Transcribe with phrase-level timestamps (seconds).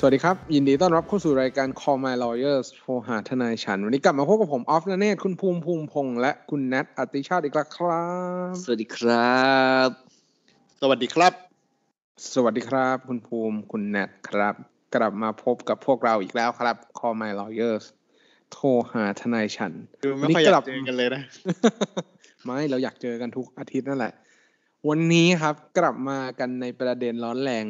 [0.00, 8.06] สวัสดีครับ ยินดีต้อนรับเข้าสู่รายการ Call My Lawyers โทรหาทนายฉัน วันนี้กลับมาพบกับผม ออฟนเนตคุณภูมิภูมิพงษ์และคุณแนทอติชาติอีกแล้วครั
[8.50, 9.38] บ สวัสดีครั
[9.86, 9.88] บ
[10.80, 11.32] สวัสดีครับ
[12.34, 14.54] สวัสดีครับ คุณภูมิคุณแนทครับ
[14.94, 17.84] กลับมาพบกับพวกเราอีกแล้วครับ Call My Lawyers
[18.52, 21.22] โทรหาทนายฉันดูไม่ค่อยอยากเจอกันเลยนะ
[22.44, 24.12] ไม่เราอยากเจอกันทุกอาทิตย์นั่นแหละ
[24.88, 27.66] วันนี้ครับกลับมากันในประเด็นร้อนแรง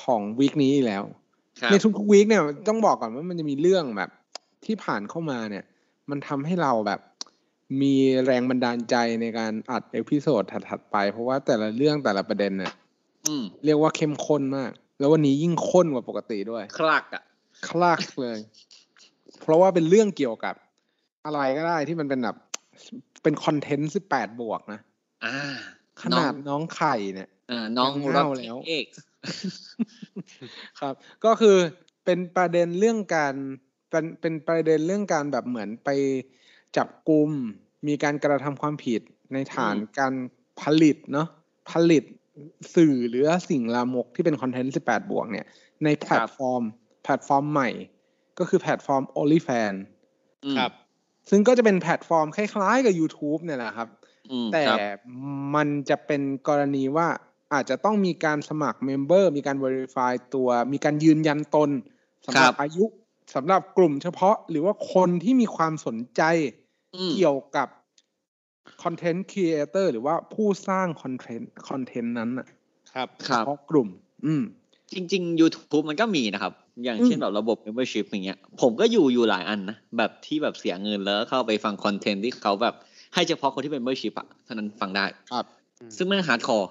[0.00, 1.21] ของ week นี้อีกแล้วครับ
[1.70, 4.10] ในทุกๆ week เนี่ยต้องบอกก่อนว่ามันจะมีเรื่องแบบ
[4.66, 5.64] ที่ผ่านเข้ามาเนี่ย
[6.10, 7.00] มันทำให้เราแบบ
[7.82, 12.72] มีแรงบันดาลใจในการอัด episode ถัดๆไป เพราะว่าแต่ละเรื่องแต่ละประเด็นเนี่ย
[13.26, 17.22] อืมเรียกว่าเข้มข้นมาก แล้ววันนี้ยิ่งข้นกว่าปกติด้วย คลักอะ
[17.68, 18.38] คลักเลย
[19.40, 20.54] เพราะว่าเป็นเรื่องเกี่ยวกับ
[21.24, 22.36] อะไรก็ได้ที่มันเป็นแบบ
[23.22, 24.80] เป็นคอนเทนต์สิบแปดบวกนะ
[25.24, 25.36] อ่า
[26.02, 28.86] ขนาดน้องไข่เนี่ยอ่าน้องยังรัเน่าบแล้วเอก
[30.80, 31.56] ครับ ก็คือ
[32.04, 33.34] เป็นประเด็นเรื่องการ
[33.90, 35.90] เป็นเป็นประเด็นเรื่องการแบบเหมือนไป
[36.76, 37.30] จับกลุ่ม
[37.86, 39.00] มีการกระทำความผิด
[39.32, 40.14] ในฐานการ
[40.60, 41.28] ผลิตเนาะ
[41.70, 42.04] ผลิต
[42.74, 45.46] สื่อหรือสิ่งลามกที่เป็นคอนเทนต์ 18 บวกเนี่ย
[45.84, 46.62] ในแพลตฟอร์ม
[47.04, 47.70] แพลตฟอร์มใหม่
[48.38, 49.78] ก็คือแพลตฟอร์ม OnlyFans
[50.44, 50.72] อืมครับ
[51.30, 53.88] ซึ่งก็จะเป็นแพลตฟอร์มคล้ายๆกับ YouTube เนี่ยแหละครับ
[54.30, 54.78] อืมแต่ครับ
[55.54, 57.08] มันจะเป็นกรณีว่า
[57.52, 61.70] อาจจะต้องมีการสมัคร member มีการ Verify ตัว มีการยืนยันตน
[62.26, 62.84] สำหรับอายุ
[63.34, 66.22] สำหรับกลุ่มเฉพาะหรือว่าคนที่มีความสนใจ
[66.94, 67.68] อืมเกี่ยวกับ
[68.82, 72.46] content creator หรือว่าผู้สร้างคอนเทนต์คอนเทนต์นั้นน่ะ
[72.94, 73.88] ครับคเฉรับพาะกลุ่ม
[74.26, 74.42] อืม
[74.94, 76.52] จริง ๆ YouTube มันก็มีนะครับ
[76.84, 82.74] อย่างเช่นอืมแบบระบบ membership อย่างเงี้ย ผมก็อยู่อยู่หลายอันนะ แบบที่แบบเสียเงินแล้วเข้าไปฟังคอนเทนต์ที่เขาแบบ
[83.14, 85.44] ให้เฉพาะคนที่เป็น membership อะเท่านั้นฟังได้ครับ
[85.96, 86.70] ซึ่งไม่ hardcore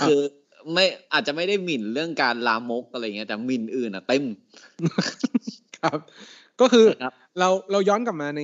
[0.00, 0.20] คือ
[0.72, 4.24] ไม่อาจจะไม่ได้หมิ่นเรื่องการลามกอะไรเงี้ยแต่หมิ่นอื่นอะเต็ม
[5.80, 5.98] ครับ
[6.60, 8.42] ก็คือครับเราเราย้อนกลับมาใน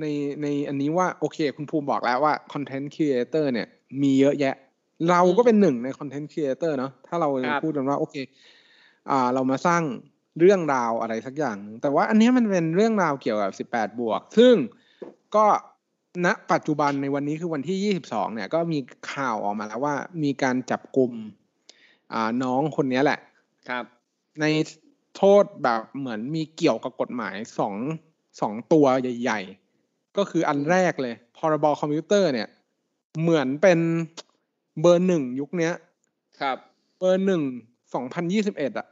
[0.00, 0.06] ใน
[0.42, 3.68] ในอันนี้ว่าโอเค คุณภูมิบอกแล้วว่า content creator เนี่ย
[4.02, 4.54] มีเยอะแยะ
[5.10, 8.16] เราก็เป็นหนึ่งใน content creator เนาะถ้าเราครับพูดกันว่าโอเค
[9.10, 9.82] อ่าเรามาสร้าง
[10.40, 14.54] เรื่องราวอะไรสักอย่างหนึ่งแต่ว่าอันเนี้ยมันเป็นเรื่องราวเกี่ยวกับ 18 บวก ซึ่ง
[15.36, 15.46] ก็
[16.24, 18.78] ณปัจจุบันในวันนี้คือวันที่ 22 เนี่ยก็มี
[19.12, 21.12] ข่าวออกมาแล้วว่ามีการจับกลุ่ม
[22.12, 23.18] อ่าน้องคนเนี้ยแหละ
[23.68, 23.84] ครับ
[24.40, 24.44] ใน
[25.16, 27.74] โทษแบบเหมือนมีเกี่ยวกับกฎหมายสอง
[28.40, 29.40] สองตัวใหญ่
[29.78, 32.48] ๆ ก็คืออันแรกเลย พรบคอมพิวเตอร์เนี่ย
[33.20, 33.78] เหมือนเป็น
[34.80, 35.72] เบอร์หนึ่งยุคเนี้ย
[36.40, 36.56] ครับ
[36.98, 37.42] เบอร์หนึ่ง
[37.94, 38.86] สองพันยี่สิบเอ็ดอะ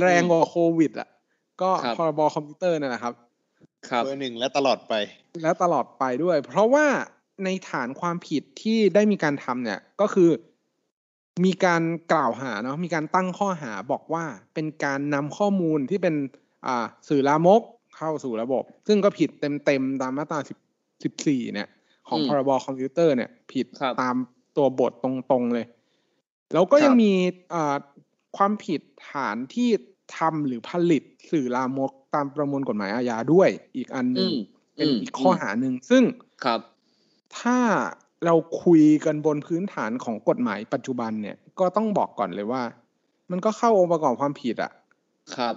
[0.00, 1.08] แรงกว่าโควิดอะ
[1.62, 3.27] ก็ครับพรบคอมพิวเตอร์นั่นแหละครับครับ
[4.04, 4.94] เบอร์หนึ่งและตลอดไป
[5.42, 6.86] และตลอดไปด้วย เพราะว่า
[7.44, 10.30] ในฐานความผิดที่ได้มีการทำเนี่ยก็คือ
[11.44, 11.82] มีการ
[12.12, 16.14] กล่าวหาเนาะมีการตั้งข้อหาบอกว่าเป็นการนำข้อมูลที่เป็น
[16.66, 17.62] อ่าสื่อลามก
[17.96, 20.40] เข้าสู่ระบบ ซึ่งก็ผิดเต็มๆตามมาตรา
[21.00, 21.68] 10 14เนี่ย
[22.08, 24.16] ของอืมพรบคอมพิวเตอร์เนี่ยผิดครับตาม
[24.56, 25.66] ตัวบทตรงๆเลย
[26.52, 27.12] แล้วก็ครับยังมี
[27.54, 27.76] อ่า
[28.36, 29.68] ความผิดฐานที่
[30.16, 34.34] ทำหรือผลิตสื่อลามก ตามประมวลกฎหมายอาญาด้วย อีกอันหอืนึ่งม
[34.76, 36.02] เป็นอีกข้อหาหนึ่งซึ่ง
[36.44, 36.60] ครับ
[37.38, 37.58] ถ้า
[38.24, 42.62] เราคุยกันบนพื้นฐานของกฎหมายปัจจุบันเนี่ยก็ต้องบอกก่อนเลยว่า
[43.30, 44.72] มันก็เข้าองค์ประกอบความผิดอะ
[45.36, 45.54] ครับ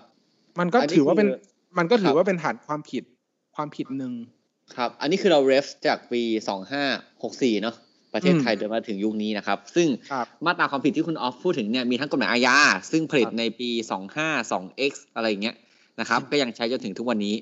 [0.60, 1.38] มันก็อันนี้ถือว่าเป็นคือ
[1.78, 3.04] มันก็ถืครัอบว่าเป็นฐานความผิด
[3.56, 4.14] ความผิดหนึ่ง
[4.76, 6.84] ครับ อันนี้คือเราเรฟจากปีสองห้า
[7.24, 7.76] หกสี่เนาะ
[8.14, 12.58] ประเทศอืมไทยเดินมาถึงยุคนี้นะครับ ซึ่งครับมาตราความผิดที่คุณออฟพูดถึงเนี่ยมีทั้งกฎหมายอาญา
[12.92, 13.70] ซึ่งผลิตครับในปี
[14.30, 15.56] 252 x อะไรอย่างเงี้ย
[16.00, 17.36] นะครับ ก็ยังใช้จนถึงทุกวันนี้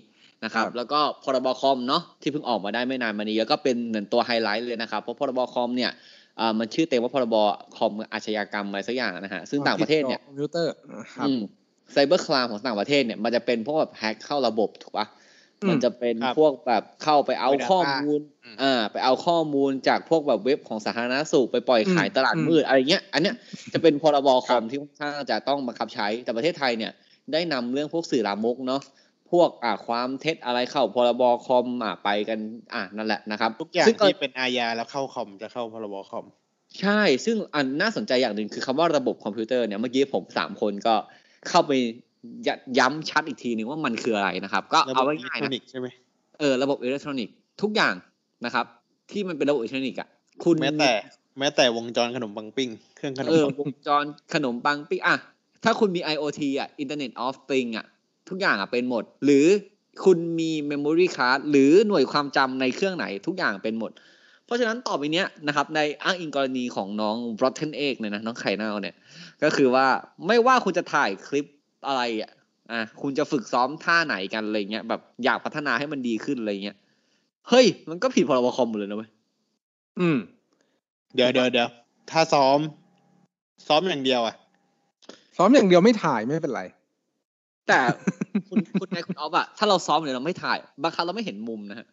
[0.44, 5.92] นะครับครับ แล้วก็พรบคอมเนาะที่เพิ่งออกมาได้ไม่นานมานี้แล้วก็เป็นเหมือนตัวไฮไลท์เลยนะครับเพราะพรบคอมเนี่ย
[6.40, 7.36] อ่ามันชื่อเต็มว่าพรบ
[7.78, 10.74] คอมอาชญากรรมอะไรสักอย่างนะฮะซึ่งต่างประเทศเนี่ยคอมพิวเตอร์
[11.16, 11.28] ครับ
[11.94, 15.07] ไซเบอร์คลามของต่างประเทศเนี่ยมันจะเป็นพวกแบบแฮกเข้าระบบถูกปะ
[15.62, 23.36] อืมมันจะเป็นครับพวกแบบเข้าไปเอาไป data ข้อมูลอืมอ่าไปเอาข้อมูลจากพวกแบบเว็บของสาธารณสุขไปปล่อยขายอืมตลาดอืมมืดอะไรเงี้ย อันเนี้ย
[23.74, 26.92] จะเป็นพรบคอมที่ค่อนข้างจะต้องบังคับใช้แต่ประเทศไทยเนี่ย
[27.34, 28.81] ได้นำเรื่องพวกสื่อลามกเนาะ
[29.31, 32.40] พวกอ่าความเท็จอะไรเข้าพรบคอมอ่าไปกัน
[32.74, 36.26] อ่านั่นแหละนะครับทุกอย่างซึ่งก็ที่เป็นอาญาแล้วเข้าคอมจะเข้าพรบคอม
[36.81, 40.96] ใช่ ซึ่งอันน่าสนใจอย่างหนึ่งคือคำว่าระบบคอมพิวเตอร์เนี่ยเมื่อกี้ผมสามคนก็
[41.50, 41.72] เข้าไป
[42.48, 42.50] ย
[42.80, 45.88] ย้ำชัดอีกทีหนึ่งว่ามันคืออะไรนะครับ ก็ระบเอาบไว้อิเล็กง่ายทรอๆนินะกส์ใช่ไหม
[46.40, 47.96] เออระบบอิเล็กทรอนิกส์ทุกอย่าง
[48.46, 48.66] นะครับ
[49.12, 50.10] ที่มันเป็นระบบอิเล็กทรอนิกส์อะ
[50.44, 50.92] คุณแม้แต่
[51.40, 54.04] แม้แต่วงจรขนมปังปิ้งเครื่องขนมเออปังวงจร
[54.34, 55.16] ขนมปังปิ้งอะ
[55.64, 57.86] ถ้าคุณมี IoT อะ Internet of Things อะ
[58.30, 59.46] ทุกอย่างอะเป็นหมด หรือ
[60.06, 63.92] คุณมี Memory Card หรือหน่วยความจำในเครื่องไหนทุกอย่างเป็นหมด
[64.46, 68.96] เพราะฉะนั้นต่อไปเนี้ยนะครับ ในอ้างอิงกรณีของน้อง Rotten Egg เนี่ยนะ น้องไข่เน่าเนี่ย
[69.44, 69.86] ก็คือว่า
[70.28, 71.46] ไม่ว่าคุณจะถ่ายคลิป
[71.88, 72.32] อะไรอะ
[72.72, 76.78] อะคุณจะฝึกซ้อมท่าไหนกันอะไรเงี้ยแบบอยากพัฒนาให้มันดีขึ้นอะไรเงี้ย
[77.50, 79.10] เฮ้ย มันก็ผิดพรบคอมหมดเลยนะเว้ย
[80.00, 80.18] อืม
[81.16, 81.70] เดี๋ยวเดี๋ยวเดี๋ยว
[82.12, 82.60] ถ้าซ้อม
[83.68, 84.36] ซ้อมอย่างเดียวอะ
[85.42, 86.64] ซ้อมอย่างเดียวไม่ถ่ายไม่เป็นไร
[87.68, 87.80] แต่
[88.50, 91.88] คุณคุณนายคุณออฟอะถ้าเราซ้อมหรือเราไม่ถ่ายบางครั้งเราไม่เห็นมุมนะฮะ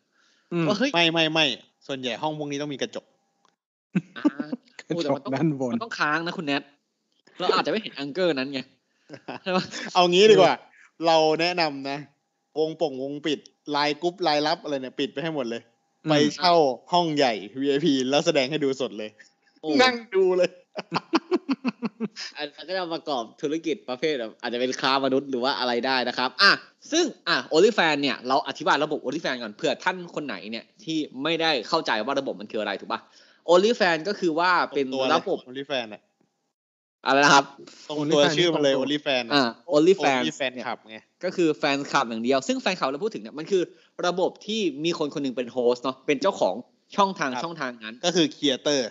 [0.52, 1.46] อืมว่าเฮ้ยไม่ไม่ไม่
[1.86, 3.04] ส่วนใหญ่ห้องพวกนี้ต้องมีกระจก
[4.16, 4.24] อ่า
[4.88, 6.62] กระโอ้จแต่กมันต้องด้านบนมันต้องค้างนะคุณแนท
[7.38, 8.60] เราอาจจะไม่เห็นแองเกอร์นั้นไง
[9.42, 9.64] ใช่ปะ
[9.94, 10.54] เอางี้ดีกว่า
[11.06, 11.98] เราแนะนำนะ
[12.58, 13.38] วงป่งวงปิด
[13.70, 15.62] ไลน์กรุ๊ปไลน์ลับอะไรเนี่ยปิดไปให้หมดเลย
[16.04, 16.54] อืมไปเช่า
[16.92, 19.10] ห้องใหญ่ VIP แล้วแสดงให้ดูสดเลย
[19.60, 20.50] โอ้นั่งดูเลย
[22.36, 26.52] อันนั้นก็จะประกอบธุรกิจประเภทแบบอาจจะเป็นค้ามนุษย์หรือว่าอะไรได้นะครับ อะ
[26.92, 33.00] ซึ่งอะโอลิแฟนเนี่ยเราอธิบายระบบโอลิแฟนก่อนเผื่อท่านคนไหนเนี่ยที่ไม่ได้เข้าใจว่าระบบมันคืออะไรถูกปะ
[33.46, 36.02] โอลิแฟนก็คือว่าเป็นตัวระบบโอลิแฟนอะ
[37.06, 37.44] อะไรนะครับ
[37.88, 43.62] ตรงตัว OnlyFans ชื่อมันเลยตรงโอตัวลิแฟนอ่าโอลิแฟนโอลิแฟนขับไงก็คือแฟนคลับอย่างเดียว ซึ่งแฟนคลับเราพูดถึงเนี่ยมันคือ
[44.06, 46.54] ระบบที่มีคนคนหนึงเป็น host เนาะเป็นเจ้าของ
[46.96, 48.88] ช่องทางครับช่องทางนั้น ก็คือ creator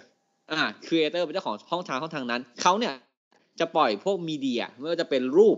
[0.52, 2.94] อ่า creator เป็นเจ้าของช่องทางช่องทางนั้นเขาเนี่ย
[3.60, 5.58] จะปล่อยพวก media ไม่ว่าจะเป็นรูป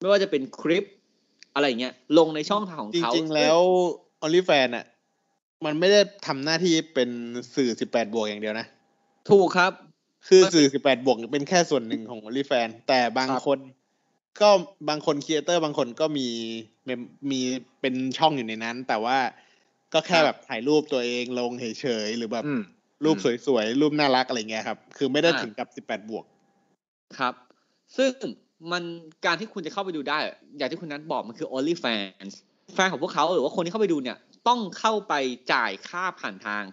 [0.00, 0.84] ไม่ว่าจะเป็นคลิป
[1.54, 3.58] อะไรอย่างเงี้ยลงในช่องทางของจเขาริงๆแล้ว
[4.20, 4.84] OnlyFans อะ
[5.64, 7.10] มันไม่ได้ทำหน้าที่เป็น
[7.54, 8.66] สื่อ18บวกอย่างเดียวนะ
[9.30, 9.72] ถูกครับ
[10.28, 13.58] คือมันเป็นสื่อ18บวกเป็นแค่ส่วนหนึ่งของ OnlyFans แต่บางครับคน
[14.40, 14.48] ก็
[14.88, 16.28] บางคนครีเอเตอร์บางคนก็มี
[16.86, 16.94] มี
[17.30, 17.40] มี
[17.80, 19.18] เป็นช่องอยู่ในนั้น แต่ว่า
[19.92, 22.62] ก็แค่แบบถ่ายรูปตัวเองลงเฉยๆหรือแบบอืม
[23.04, 23.16] รูป
[23.46, 26.24] สวยๆ รูปน่ารักอะไรเงี้ยครับ คือไม่ได้อ่าถึงกับ18บวก
[27.18, 27.34] ครับ
[27.96, 28.10] ซึ่ง
[28.72, 28.82] มัน
[29.26, 30.18] การที่คุณจะเข้าไปดูได้
[30.56, 32.32] อย่างที่คุณนัทบอกมันคือ only fans
[32.74, 34.16] แฟนของพวกเขาหรือว่าคนที่เข้าไปดูเนี่ย
[34.48, 35.14] ต้องเข้าไป
[35.52, 36.64] จ่ายค่าผ่านทาง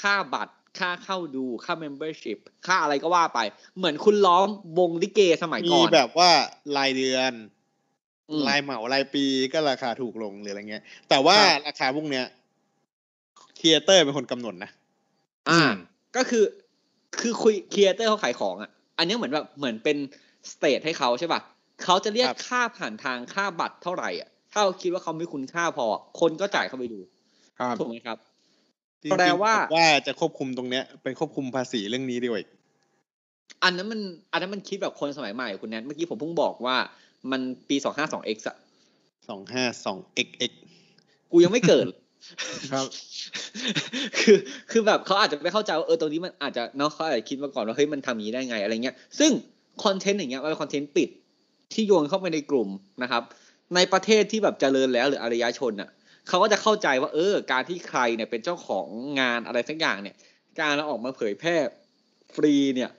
[0.00, 3.40] ค่าบัตร ค่าเข้าดู ค่า membership ค่าอะไรก็ว่าไป
[3.76, 4.48] เหมือนคุณล้อม
[4.78, 6.30] วงลิเกสมัยมีก่อนแบบว่า
[6.76, 7.32] รายเดือน
[8.30, 12.24] อืมรายเหมารายปีก็ราคาถูกลงหรืออะไรเงี้ย แต่ว่าครับราคาพวกเนี้ย
[13.58, 14.70] creator เป็นคนกำหนดนะ
[15.50, 15.72] อ่าอืม
[16.16, 16.44] ก็คือ
[17.20, 19.96] คือคุย creator เขาขายของอะ อันนี้เหมือนแบบเหมือนเป็น
[20.50, 21.40] stage ให้เขาใช่ป่ะ
[21.84, 25.86] เขาจะเรียกครับค่าผ่านทางค่าบัตรเท่าไหร่อะถ้าเขาคิดว่าเขามีคุณค่าพอ
[26.20, 27.00] คนก็จ่ายเข้าไปดู
[27.58, 28.18] ครับถูกไหมครับ
[29.02, 32.50] จริงๆแปลว่าผมว่าจะควบคุมตรงเนี้ย เป็นควบคุมภาษีเรื่องนี้ดีกว่าอีก
[33.62, 34.00] อันนั้นมัน
[34.32, 36.76] อันนั้นมันคิดแบบคนสมัยใหม่คุณแนทเมื่อกี้ผมเพิ่งบอกว่า
[37.30, 38.56] มันปีสองห้าสอง x อะ
[39.28, 40.52] สองห้าสอง xx
[41.32, 41.84] กูยังไม่เกิด
[42.72, 42.86] ครับ
[44.18, 44.38] คือ
[44.70, 49.30] คือแบบเขาอาจจะไม่เข้าใจว่าเออตรงนี้มันอาจจะเนาะเขาอาจจะคิดมาก่อนว่าเฮ้ยมันทำอย่างนี้ได้ไงอะไรเงี้ย ซึ่ง
[49.84, 51.08] คอนเทนต์อย่างเงี้ยมันเป็นคอนเทนต์ปิด
[51.72, 52.68] ที่โยนเข้าไปในกลุ่ม
[53.02, 53.22] นะครับ
[53.74, 55.90] ในประเทศที่แบบเจริญแล้วหรืออารยชนอะ
[56.28, 58.86] เขาก็จะเข้าใจว่า เออ การที่ใครเนี่ยเป็นเจ้าของ
[59.20, 60.16] งานอะไรสักอย่างเนี่ย
[60.60, 61.56] การเอาออกมาเผยแพร่
[62.34, 62.90] ฟรีเนี่ย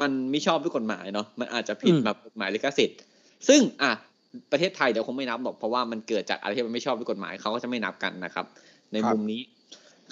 [0.00, 2.98] มันไม่ชอบด้วยกฎหมายเนาะมันอาจจะผิดอืมแบบกฎหมายลิขสิทธิ์
[3.48, 3.92] ซึ่งอะ
[4.52, 8.46] ประเทศไทยเดี๋ยวคงไม่นับหรอกเพราะว่ามันเกิดจากอะไรที่มันไม่ชอบด้วยกฎหมายเขาก็จะไม่นับกันนะครับ
[8.92, 9.40] ในมุมนี้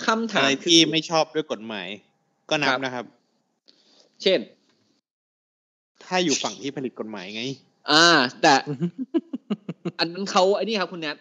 [0.07, 1.89] คำถาอะไรมคืที่ไม่ชอบด้วยกฎหมาย
[2.51, 3.05] ก็นับครับนะครับ
[4.23, 4.39] เช่น
[6.05, 7.43] ถ้าอยู่ฝั่งที่ผลิตกฎหมายไง
[7.91, 8.07] อ่า
[8.43, 8.55] แต่
[9.99, 11.17] อันนั้นเขาไอ้นี่ครับคุณแนท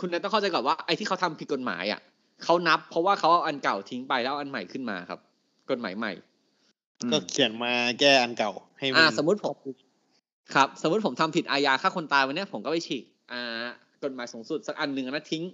[0.00, 2.00] คุณแนทต้องเข้าใจก่อนว่าไอ้ที่เขาทำผิดกฎหมายอะ
[2.44, 5.20] เขานับ เพราะว่าเขาเอาอันเก่าทิ้งไปแล้วเอาอันใหม่ขึ้นมาครับ
[5.70, 6.12] กฎหมายใหม่
[7.12, 9.56] ก็เขียนมาแก้อันเก่าให้มัอ่าสมมติผม
[10.54, 13.64] ครับ สมมติผมทำผิดอาญาฆ่าคนตายวันเนี้ยผมก็ไปฉีกอ่า
[14.04, 15.44] กฎหมายสูงสุดสักอันหนึ่งนะทิ้ง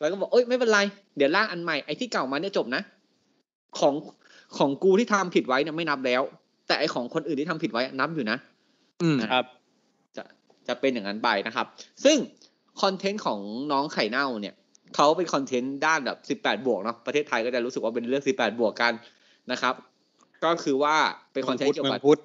[0.00, 0.80] แล้วก็บอกเอ้ยไม่เป็นไร
[1.16, 2.82] เดี๋ยวร่างอันใหม่ไอ้ที่เก่ามาเนี่ยจบนะ
[3.78, 3.94] ของ
[4.58, 6.22] ของกูที่ทำผิดไว้เนี่ยไม่นับแล้ว
[6.66, 8.38] แต่ไอ้ของคนอื่นที่ทำผิดไว้นับอยู่นะ
[9.02, 9.44] อืมครับ
[10.16, 10.22] จะ
[10.68, 11.66] จะเป็นอย่างนั้นไปนะครับ
[12.04, 12.16] ซึ่ง
[12.82, 13.40] คอนเทนต์ของ
[13.72, 14.54] น้องไข่เน่าเนี่ย
[14.96, 18.92] เขาเป็นคอนเทนต์ด้านแบบ 18 บวกเนาะประเทศไทยก็จะรู้สึกว่าเป็นเรื่อง 18 บวกกัน
[19.52, 19.74] นะครับ
[20.44, 20.96] ก็คือว่า
[21.32, 22.20] เป็นคอนเทนต์เกี่ยวเมือกับงพุทธ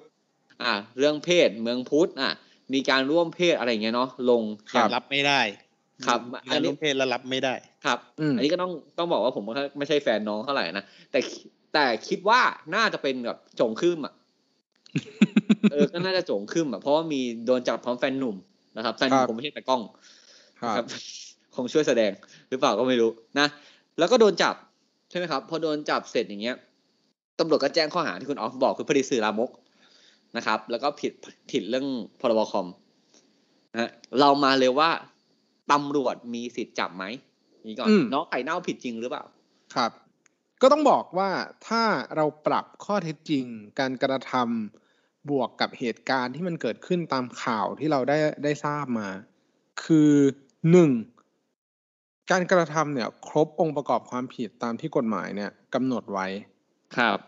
[0.62, 2.32] อ่าเรื่องเพศเมืองพุทธอะ
[2.74, 5.40] มีการร่วมเพศอะไรอย่างเงี้ยเนาะลงครับรับไม่ได้
[6.06, 11.20] ครับมีอักานรนี้ร่วมเพศแล้วรับไม่ได้ครับอืมอันนี้ก็ต้องต้องบอกว่าผมก็ไม่ใช่แฟนน้องเท่าไหร่นะแต่
[11.74, 12.40] แต่คิดว่า
[12.74, 14.14] น่าจะเป็นแบบโจงขึ้นอะ
[15.70, 18.36] เออก็น่าจะโจงขึ้นอะเพราะว่ามีโดนจับพร้อมแฟนหนุ่ม
[18.76, 19.82] นะครับแฟนหนุ่มครับคงไม่ใช่แต่กล้อง
[20.60, 20.86] ครับครับ
[21.56, 22.12] คงช่วยแสดง
[22.50, 23.46] หรือเปล่าก็ไม่รู้นะ
[23.98, 24.54] แล้วก็โดนจับ
[25.10, 26.56] ใช่ไหมครับ พอโดนจับเสร็จอย่างเงี้ย
[27.38, 29.50] ตำรวจก็แจ้งข้อหาที่คุณออฟบอกคือผลิตสื่อลามก
[30.36, 31.12] นะครับ แล้วก็ผิด
[31.50, 31.86] ผิดเรื่อง
[32.20, 32.68] พรบคอม
[33.78, 34.90] ฮะเรามาเลยว่า
[35.72, 37.04] ตำรวจมีสิทธิ์จับไหม
[37.66, 39.24] นี่ก่อนอืมน้องไข่เน่าผิดจริงหรือเปล่า
[39.74, 39.90] ครับ
[40.62, 41.30] ก็ต้องบอกว่า
[41.66, 41.82] ถ้า
[42.16, 43.44] เราปรับข้อเท็จจริง
[43.78, 49.08] การกระทำบวกกับเหตุการณ์ที่มันเกิดขึ้นตามข่าวที่เราได้ได้ทราบมา
[49.84, 50.12] คือ
[50.70, 50.90] หนึ่ง
[52.30, 56.26] การกระทำเนี่ยครบองค์ประกอบความผิดตามที่กฎหมายเนี่ยกำหนดไว้
[56.96, 57.18] ครับ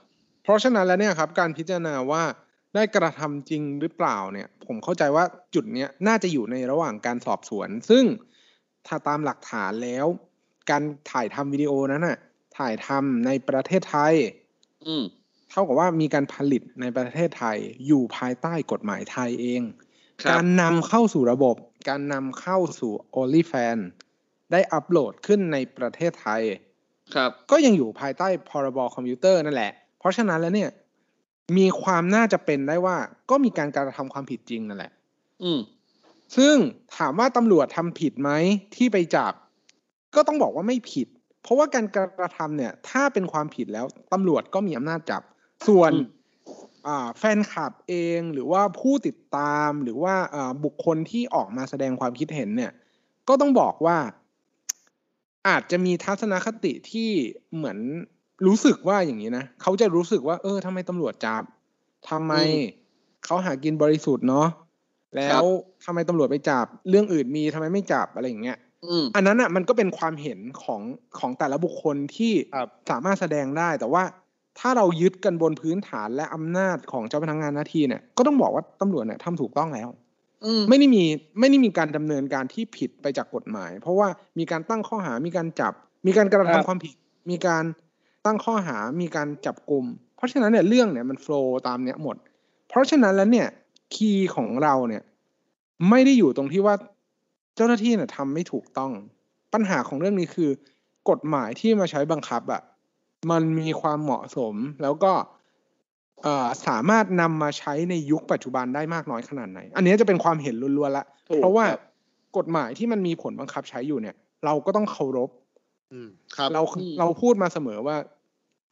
[0.42, 2.22] เพราะฉะนั้นแล้วเนี่ยครับ การพิจารณาว่า
[2.74, 5.24] ได้กระทำจริงหรือเปล่าเนี่ย ผมเข้าใจว่า
[5.54, 8.04] จุดเนี้ยน่าจะอยู่ในระหว่างการสอบสวน ซึ่ง
[8.86, 10.06] ถ้าตามหลักฐานแล้ว
[10.70, 12.18] การถ่ายทำวิดีโอนั้นน่ะ
[12.58, 14.14] ถ่ายทำในประเทศไทย
[14.86, 15.04] อืม
[15.50, 19.62] เท่ากับว่ามีการผลิตในประเทศไทยอยู่ภายใต้กฎหมายไทยเอง
[20.22, 21.56] ครับการนำเข้าสู่ระบบ
[21.88, 23.84] การนำเข้าสู่ OnlyFans
[24.52, 26.42] ได้อัปโหลดขึ้นในประเทศไทย
[27.14, 30.70] ครับ ก็ยังอยู่ภายใต้พรบคอมพิวเตอร์นั่นแหละ เพราะฉะนั้นแล้วเนี่ย
[31.56, 32.96] มีความน่าจะเป็นได้ว่า
[33.30, 34.92] ก็มีการกระทำความผิดจริงนั่นแหละ
[35.42, 35.60] อืม
[36.36, 36.54] ซึ่ง
[36.96, 38.30] ถามว่าตำรวจทำผิดไหม
[38.76, 39.32] ที่ไปจับ
[40.14, 41.06] ก็ต้องบอกว่าไม่ผิด
[41.42, 41.84] เพราะว่าการ
[42.18, 45.22] กระทำเนี่ย ถ้าเป็นความผิดแล้วตำรวจก็มีอำนาจจับ
[45.68, 46.06] ส่วนอืม
[46.86, 52.72] อ่าแฟนคลับเองหรือว่าผู้ติดตามหรือว่าอ่าบุคคลที่ออกมาแสดงความคิดเห็นเนี่ย
[53.28, 53.98] ก็ต้องบอกว่า
[55.48, 57.10] อาจจะมีทัศนคติที่
[57.54, 57.78] เหมือน
[58.46, 61.42] รู้สึกว่าอย่างนี้นะเขาจะรู้สึกว่า เออทำไมตำรวจจับ
[62.10, 62.64] ทำไมอืม
[63.24, 64.48] เขาหากินบริสุทธิ์เนาะ
[65.16, 65.44] แล้ว
[65.84, 70.82] ทำไมตำรวจไปจับ เรื่องอื่นมีทำไมไม่จับอะไรอย่างเงี้ยอืมอันนั้นอะมันก็เป็นความเห็นของ
[71.18, 74.02] ของแต่ละบุคคลที่ครับสามารถแสดงได้ แต่ว่า
[74.58, 79.88] ถ้าเรายึดกันบนพื้นฐานและอำนาจของเจ้าพนักงานหน้าที่เนี่ยก็ต้องบอกว่าตำรวจเนี่ยทำถูกต้องแล้ว
[80.44, 81.04] อืมไม่ได้มี
[81.40, 85.72] ไม่ได้มีการดำเนินการที่ผิดไปจากกฎหมาย เพราะว่ามีการตั้งข้อหามีการจับ
[86.06, 86.94] มีการกระทำครับความผิด
[87.30, 87.64] มีการ
[88.24, 89.84] ตั้งข้อหามีการจับกลุ่ม
[90.16, 92.16] เพราะฉะนั้นเนี่ยเรื่องเนี่ยมันโฟล์ตามเนี้ยหมด
[92.68, 93.48] เพราะฉะนั้นแล้วเนี่ย
[93.94, 95.02] คีย์ของเราเนี่ย
[95.90, 96.74] ไม่ได้อยู่ตรงที่ว่า
[97.56, 98.92] เจ้าหน้าที่เนี่ยทำไม่ถูกต้อง
[99.52, 100.50] ปัญหาของเรื่องนี้คือ
[101.10, 102.62] กฎหมายที่มาใช้บังคับอะ่ะ
[103.30, 105.12] มันมีความเหมาะสมแล้วก็
[106.22, 111.80] เอ่อสามารถนำมาใช้ในยุคปัจจุบันได้มากน้อยขนาดไหน อันนี้จะเป็นความเห็นล้วนๆละถูกเพราะว่าครับ
[112.36, 115.39] กฎหมายที่มันมีผลบังคับใช้อยู่เนี่ย เราก็ต้องเคารพอืมครับ
[116.54, 116.62] เรา
[116.98, 117.96] เราพูดมาเสมอว่า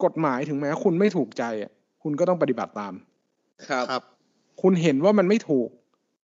[0.04, 1.72] กฎหมายถึงแม้คุณไม่ถูกใจอะ
[2.02, 2.94] คุณก็ต้องปฏิบัติตาม
[3.68, 4.02] ครับครับ
[4.62, 5.68] คุณเห็นว่ามันไม่ถูก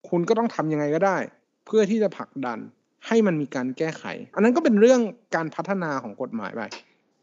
[0.10, 1.18] คุณก็ต้องทำยังไงก็ได้
[1.66, 2.60] เพื่อที่จะผลักดัน
[3.08, 4.04] ให้มันมีการแก้ไข
[4.36, 5.02] อันนั้นก็เป็นเรื่อง
[5.36, 6.62] การพัฒนาของกฎหมายไป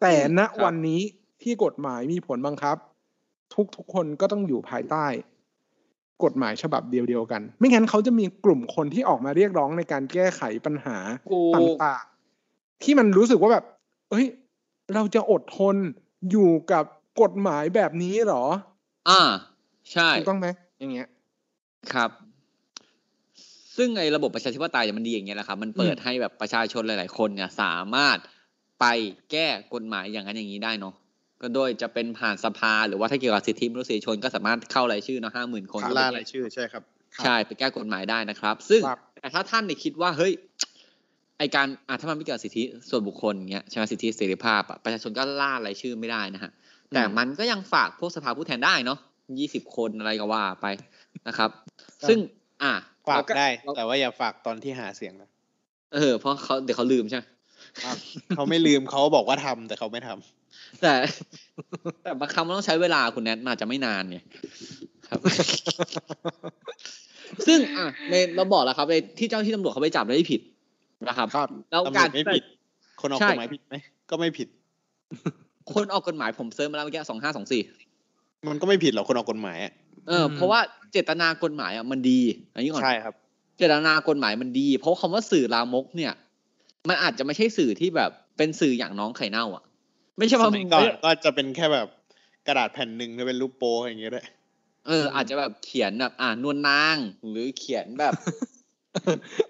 [0.00, 1.00] แต่ณครับวันนี้
[1.42, 2.76] ที่กฎหมายมีผลบังคับ
[3.54, 5.06] ทุกทุกคนก็ต้องอยู่ภายใต้
[6.24, 10.96] กฎหมายฉบับเดียวๆกัน ไม่งั้นเขาจะมีกลุ่มคนที่ออกมาเรียกร้องในการแก้ไขปัญหา
[11.56, 12.19] ถูตก่างๆ
[12.82, 13.64] ที่มันรู้สึกว่าแบบ
[14.10, 14.26] เอ้ย
[14.94, 15.76] เราจะอดทน
[16.30, 16.84] อยู่กับ
[17.22, 18.44] กฎหมายแบบนี้เหรอ
[19.08, 19.20] อ่า
[19.92, 20.46] ใช่ถูกต้องไหม
[20.78, 21.08] อย่างเงี้ย
[21.92, 22.10] ครับ
[23.76, 28.18] ซึ่งไอ้ระบบประชาธิปไตยเนี่ยมันดีอย่างเงี้ยแหละครับ มันเปิดอืมให้แบบประชาชนหลาย ๆ คนเนี่ยสามารถ
[28.80, 28.84] ไป
[29.30, 30.94] แก้กฎหมายอย่างนั้นอย่างนี้ได้เนาะ
[31.42, 36.82] ก็โดยจะเป็นผ่านสภาหรือว่าถ้าเกี่ยวกับสิทธิมนุษยชนก็สามารถเข้ารายชื่อเนาะห้าหมื่นคนล่ารายชื่อใช่ครับ
[37.24, 40.32] ใช่ไปแก้กฎหมายได้นะครับ ซึ่งครับแต่ถ้าท่านเนี่ยคิดว่าเฮ้ย
[41.40, 46.50] ไอการอะถ้ามันไม่เกี่ยวกับสิทธิส่วนบุคคลอย่างเงี้ยใช่ไหมสิทธิเสรีภาพอะประชาชนก็ล่ารายชื่อไม่ได้นะฮะ
[46.94, 48.98] แต่มันก็ยังฝากพวกสภาผู้แทนได้เนาะ
[49.38, 50.66] ยี่สิบคนอะไรก็ว่าไป
[51.28, 51.50] นะครับ
[52.08, 52.18] ซึ่ง
[52.62, 52.72] อะ
[53.08, 55.30] ฝากเรได้เราแต่ว่าอย่าฝากตอนที่หาเสียงนะ
[55.94, 57.22] เออเพราะเขาเดี๋ยวเขาลืมใช่ไหม
[58.36, 60.92] เขาไม่ลืมเขาบอกว่าทำแต่เขาไม่ทำแต่
[62.02, 64.24] แต่บางครั้งมันต้องใช้เวลาคุณแนทมันอาจจะไม่นานเนี่ย
[65.08, 65.18] ครับ
[67.46, 70.40] ซึ่งอะในเราบอกแล้วครับในที่เจ้าหน้าที่ตำรวจเขาไปจับได้ผิด
[71.08, 72.42] นะครับครับแล้วตำรกาวรจไม่ผิด
[73.00, 73.74] คนออกใช่กฎหมายผิดไหม
[74.10, 74.48] ก็ไม่ผิด
[75.74, 77.62] คนออกกฎหมายผมเซิร์ชมาแล้วเมื่อกี้สองห้าสองสี่
[78.50, 79.72] มันก็ไม่ผิดหรอกคนออกกฎหมายอะ
[80.08, 80.60] เอออืมเพราะว่า
[80.92, 82.20] เจตนากฎหมายอะมันดี
[82.54, 83.14] อันนี้ก่อนใช่ครับ
[83.58, 86.12] เจตนากฎหมายมันดี เพราะคำว่าสื่อลามกเนี่ย
[86.88, 89.64] มันอาจจะไม่ใช่สื่อที่แบบเป็นสื่ออย่างน้องไข่เน่า อะ
[90.18, 91.88] ไม่ใช่สว่ามัยก่อนก็จะเป็นแค่แบบ
[92.46, 94.26] กระดาษแผ่นหนึ่งจะเป็นรูปโปอย่างเงี้ยด้วย
[94.86, 96.96] เออ อาจจะแบบเขียนแบบ อ่านวลนาง
[97.30, 98.12] หรือเขียนแบบ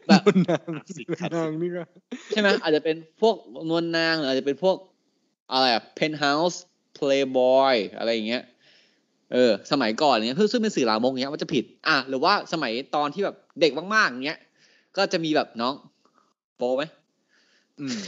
[0.09, 1.83] แบบนนางสิครับนางนี่ก็
[2.33, 3.37] ใช่ไหมอาจจะเป็นพวก
[3.69, 4.77] นวลนางหรืออาจจะเป็นพวก
[5.53, 6.57] อะไรอะ penthouse
[6.99, 8.43] playboy อะไรอย่างเงี้ย
[9.33, 14.39] เออ สมัยก่อนเนี้ยซึ่งเป็นสื่อลามกเนี้ยมันจะผิด อะหรือว่าสมัยตอนที่แบบเด็กมากๆอย่างเงี้ย
[14.97, 15.75] ก็จะมีแบบน้อง
[16.57, 16.85] โปไหม
[17.81, 17.99] อืม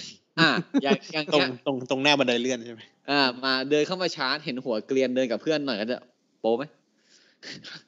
[0.41, 0.51] อะ
[0.83, 5.97] อย่างอย่างตรงเงี้ยตรงตรงหน้าบันไดเลื่อนใช่ไหมอ่า มาเดินเข้ามาชาร์จเห็นหัวเกลียนเดินกับเพื่อนหน่อยก็จะ
[6.41, 6.65] โปไหม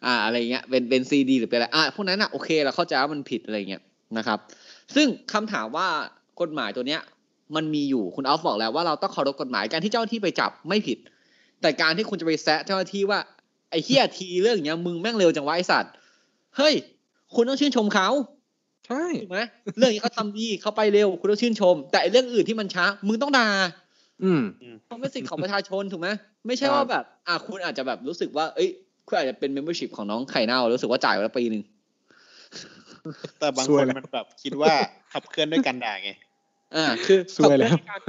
[0.04, 3.82] อ่าอะไรเงี้ยเป็นเป็นซีดีหรือเป็นอะไรอ่าพวกนั้นอะโอเคเราเข้าใจว่ามันผิดอะไรเงี้ย
[4.18, 4.38] นะครับ
[4.94, 5.88] ซึ่งคำถามว่า
[6.40, 7.00] กฎหมายตัวเนี้ย
[7.56, 10.98] มันมีอยู่คุณอัลฟบอกแล้วว่าเราต้องเคารพกฎหมายการที่เจ้าหน้าที่ไปจับไม่ผิด
[11.60, 13.18] แต่การที่คุณจะไปแซะเจ้าหน้าที่ว่า
[13.70, 15.92] ไอ้เฮียทีเรื่องเนี้ยมึงแม่งเร็วจังวะไอสัตว์
[16.56, 16.74] เฮ้ย
[17.34, 18.08] คุณต้องชื่นชมเขา
[18.86, 19.40] ใช่ถูกไหม
[19.78, 23.48] เรื่องนี้เขาทำดีเขาไปเร็ว คุณต้องชื่นชม แต่ไอ้เรื่องอื่นที่มันช้า มึงต้องด่า
[24.24, 24.42] อืม
[24.84, 26.08] เพราะเป็นสิทธิ์ของประชาชนถูกไหม
[26.46, 28.70] ไม่ใช่ครับว่าแบบ อะคุณอาจจะแบบรู้สึกว่า เอ้ย
[29.06, 31.62] คุณอาจจะเป็น membership ของน้องไข่เน่ารู้สึกว่าจ่ายไปแล้วปีหนึ่ง
[33.40, 34.74] แต่บางซควยนแล้วมันแบบคิดว่า
[35.12, 36.10] ขับเคลื่อนด้วยการด่าไง
[36.74, 38.00] อ่า คือซวยแล้วการ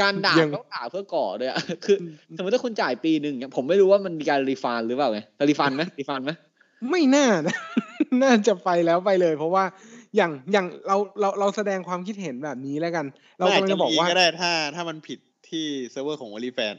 [0.00, 1.96] การด่ายังต้องด่าเพื่อก่อด้วยอะคือ
[2.36, 6.30] สมมติถ้าคุณจ่ายปีหนึ่งเนี่ยผมไม่รู้ว่ามันมีการ refund หรือเปล่าไง refund ไหม refund ไหม
[6.90, 7.56] ไม่น่านะ
[8.22, 9.64] น่าจะไปแล้วไปเลย เพราะว่า
[10.16, 13.06] อย่างอย่างเราเราเราแสดงความคิดเห็นแบบนี้แล้วกัน
[13.38, 16.74] เรากำลังจะบอกว่าก็ได้ถ้า ถ้ามันผิดที่เซิร์ฟเวอร์ของ OnlyFans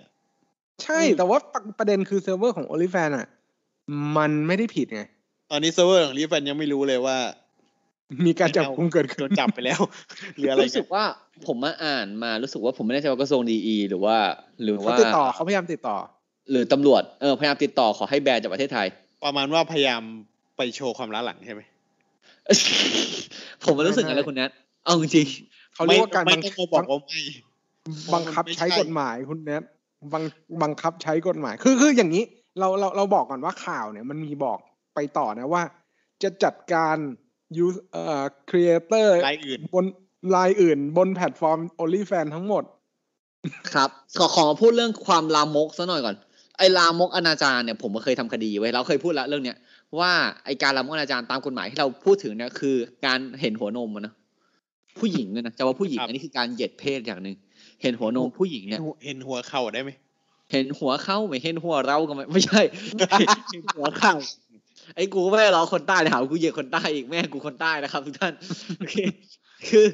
[0.83, 3.27] ใช่แต่ว่าประประเด็นคือเซิร์ฟเวอร์ของ o n l y f a n อะ
[4.17, 5.01] มันไม่ได้ผิดไง
[5.51, 7.17] ตอนนี้เซิร์ฟเวอร์ของ o อลิแฟนยังไม่รู้เลยว่า
[8.25, 9.81] มีการจับกุมเกิดโดขึ้นนจับไปแล้ว
[10.37, 11.05] หรืออะไรรู้สึเงี้กยว่า
[11.47, 14.17] ผมมาอ่านมารู้สึกว่าผมไม่แน่ใจว่ากระทรวงดีหรือว่า
[14.63, 15.97] หรือเขาว่าติดต่อเขาพยายามติดต่อ
[16.51, 18.87] หรือตำรวจเออพยายามติดต่อขอให้แบนจากประเทศไทย
[19.25, 20.01] ประมาณว่าพยายาม
[20.57, 21.61] ไปโชว์ความล้าหลังใช่ไหม
[23.63, 24.49] ผมมันรู้สึกอะไรคุณแนท
[24.85, 25.27] เอาจริง
[25.73, 27.21] เขาเรียกว่าการไม่บังไม่ต้องมาบอกว่าไม่
[28.13, 29.63] บังคับมันไม่ใช้ใช่กฎหมายคุณแนท
[30.13, 30.23] บัง
[30.63, 32.23] บังคับใช้กฎหมาย คือคืออย่างนี้
[32.59, 34.59] เราเราเราบอกก่อนว่าข่าวเนี่ยมันมีบอก
[34.95, 35.63] ไปต่อนะว่า
[36.23, 36.97] จะจัดการ
[37.57, 39.85] ยูเอ่อ creator รายอื่นบน
[40.35, 42.63] รายอื่น บน platform OnlyFans ทั้งหมด
[43.73, 46.15] ครับ ขอขอมาพูดเรื่องความลามกซะหน่อยก่อน
[46.57, 49.57] ไอ้ลามกอนาจารเนี่ยผมก็เคยทำคดีไว้เราเคยพูดแล้วเรื่องเนี้ย
[49.99, 50.11] ว่า
[50.45, 54.13] ไอ้การลามกอนาจารตามกฎหมายที่เราพูดถึงเนี่ยคือการเห็นหัวนมอะนะ
[54.99, 57.35] ผู้หญิงเนี่ยนะจะว่าผู้หญิงครับอันนี้คือการเหยียดเพศอย่างหนึ่ง
[57.81, 59.91] เห็นหัวนมผู้หญิงเนี่ย เห็นหัวเข่าได้ไหม
[60.51, 62.61] เห็นหัวเข้าไม่เห็นหัวเราก็ไม่ไม่ใช่
[63.51, 64.13] เห็นหัวเข้า
[64.95, 68.33] ไอ้กูไม่ได้ล้อคนใต้เลยหาว่ากูเหยียดคนใต้อีกแม่กูคนใต้นะครับ ทุกท่าน
[68.77, 68.95] โอเค
[69.69, 69.85] คือ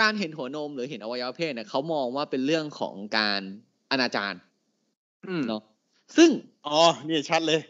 [0.00, 3.40] การเห็นหัวนมหรือเห็นอวัยวะเพศเนี่ยเขามองว่าเป็นเรื่องของการ
[3.90, 4.34] อนาจาร
[5.28, 5.62] อืมเนาะ
[6.16, 6.30] ซึ่ง
[6.66, 7.60] อ๋อนี่ชัดเลย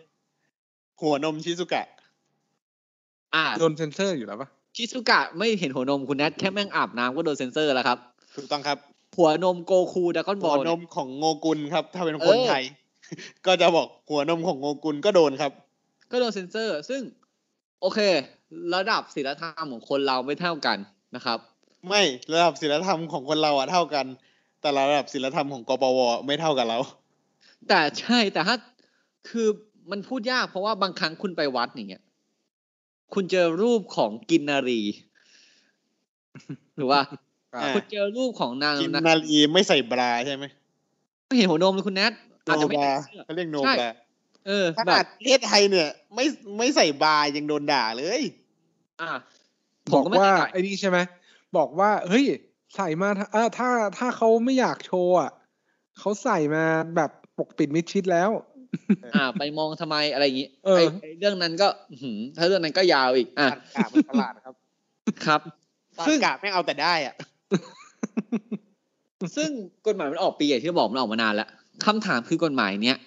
[1.00, 1.86] หัวนมชิซุกะ
[3.34, 7.98] อ่าโดนเซ็นเซอร์อยู่แล้วปะชิซุกะไม่เห็นหัวนมคุณแนทแค่แม่งอาบน้ำก็โดนเซ็นเซอร์แล้วครับ
[8.34, 8.78] ถูกต้องครับ
[9.16, 12.64] หัวนมโกคูดากอนบหัอวลนมของโงกุลครับ ถ้าเป็นคนเออไทย
[13.46, 15.52] ก็จะบอกหัวนมของโงกุลก็โดนครับ
[16.10, 17.02] ก็โดนเซ็นเซอร์ ซึ่ง
[17.80, 18.00] โอเค
[18.74, 20.78] ระดับศีลธรรมของคนเราไม่เท่ากัน
[21.16, 21.38] นะครับ
[21.88, 24.06] ไม่ระดับศีลธรรมของคนเราอะเท่ากัน
[24.60, 26.82] แต่ระดับศีลธรรมของกปวไม่เท่ากันแล้ว
[27.68, 28.56] แต่ใช่แต่ถ้า
[29.28, 29.48] คือ
[29.90, 32.02] มันพูดยากเพราะว่าบางครั้งคุณไปวัดอย่างเงี้ย
[33.14, 34.80] คุณเจอรูปของกินนารี
[36.76, 37.31] หรือว่าอ่า
[37.74, 40.44] คุณเจอรูปของนางกินนะนาลีไม่ใส่บราใช่ไหม
[41.26, 42.12] ไม่เห็นหัวนมเลยคุณแนท
[42.44, 43.90] โนอาจจะไม่บราใส่เสื้อเขาเรียกโนใช่บรา
[44.46, 46.24] เออขแบนาดบประเทศไทยเนี่ย ไม่
[46.58, 48.22] ไม่ใส่บรายังโดนด่าเลย
[49.00, 49.10] อะ
[49.90, 50.98] ผบมอกก็ไม่ว่าเข้าใจไอ้นี่ใช่ไหม
[51.56, 52.24] บอกว่า เฮ้ย
[52.76, 55.30] ใส่มาถ้าเออถ้าถ้าเขาไม่อยากโชว์อะ
[55.98, 56.64] เขาใส่มา
[56.96, 58.30] แบบปกปิดมิดชิดแล้ว
[59.14, 64.54] อ่า ไปมองทำไมอะไรอย่างงี้เออไอ้ไอ้เรื่องนั้นก็อื้อหือถ้าเรื่องนั้นก็ยาวอีก อะตากาเป็นตลาดครับ
[65.26, 65.40] ครับ
[65.98, 67.14] ตาซึ่งกาไม่เอาแต่ได้อะ
[69.36, 69.50] ซึ่ง
[69.86, 71.48] กฎหมายมันออกปีอย่างที่เราบอกมันออกมานานแล้ว
[71.86, 72.98] คำถามคือกฎหมายเนี้ย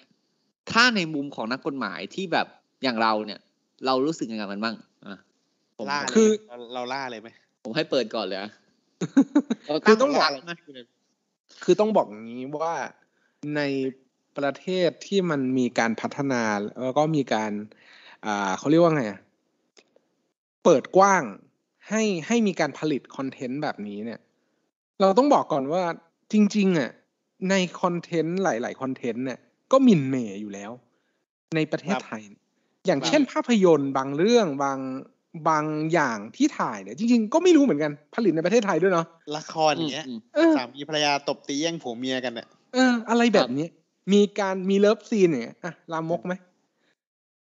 [0.72, 2.46] ถ้าในมุมของนักกฎหมายที่แบบ
[2.82, 3.40] อย่างเราเนี่ย
[3.86, 4.74] เรารู้สึกยังไงกับมันบ้าง
[5.06, 5.18] อะ
[5.76, 7.28] ผมล่าเลยคือเราเราล่าเลยไหม
[7.62, 8.50] ผมให้เปิดก่อนเลยอะ
[9.66, 10.56] เราคือต้องบอกล่าเลยนะ
[11.64, 12.74] คือต้องบอกอย่างนี้ว่า
[13.56, 13.60] ใน
[14.38, 16.42] ประเทศที่มันมีการพัฒนา
[16.82, 17.52] แล้วก็มีการ
[18.26, 19.20] อ่าเขาเรียกว่าไงอะ
[20.64, 21.22] เปิดกว้าง
[21.88, 24.20] ให้ให้มีการผลิตคอนเทนต์แบบนี้เนี่ย
[25.00, 25.82] เราต้องบอกก่อนว่า
[26.32, 26.90] จริง ๆอะ
[27.50, 29.38] ในคอนเทนต์หลาย ๆ คอนเทนต์เนี่ย
[29.72, 30.70] ก็หมินเหมย์อยู่แล้ว
[31.54, 32.22] ในประเทศไทย
[32.86, 34.78] อย่างเช่นภาพยนตร์บางเรื่องบาง
[35.48, 39.06] บางอย่างที่ถ่ายเนี่ยจริง ๆ ก็ไม่รู้เหมือนกันผลิตในประเทศไทยด้วยเนาะ
[39.36, 43.66] ละครอย่างเงี้ยอืมเออสามีภรรยาตบตีแย่งผัวเมียกันเนี่ยเออ อะไรแบบนี้
[44.12, 46.34] มีการมี love scene อย่างเงี้ยอะลามกไหม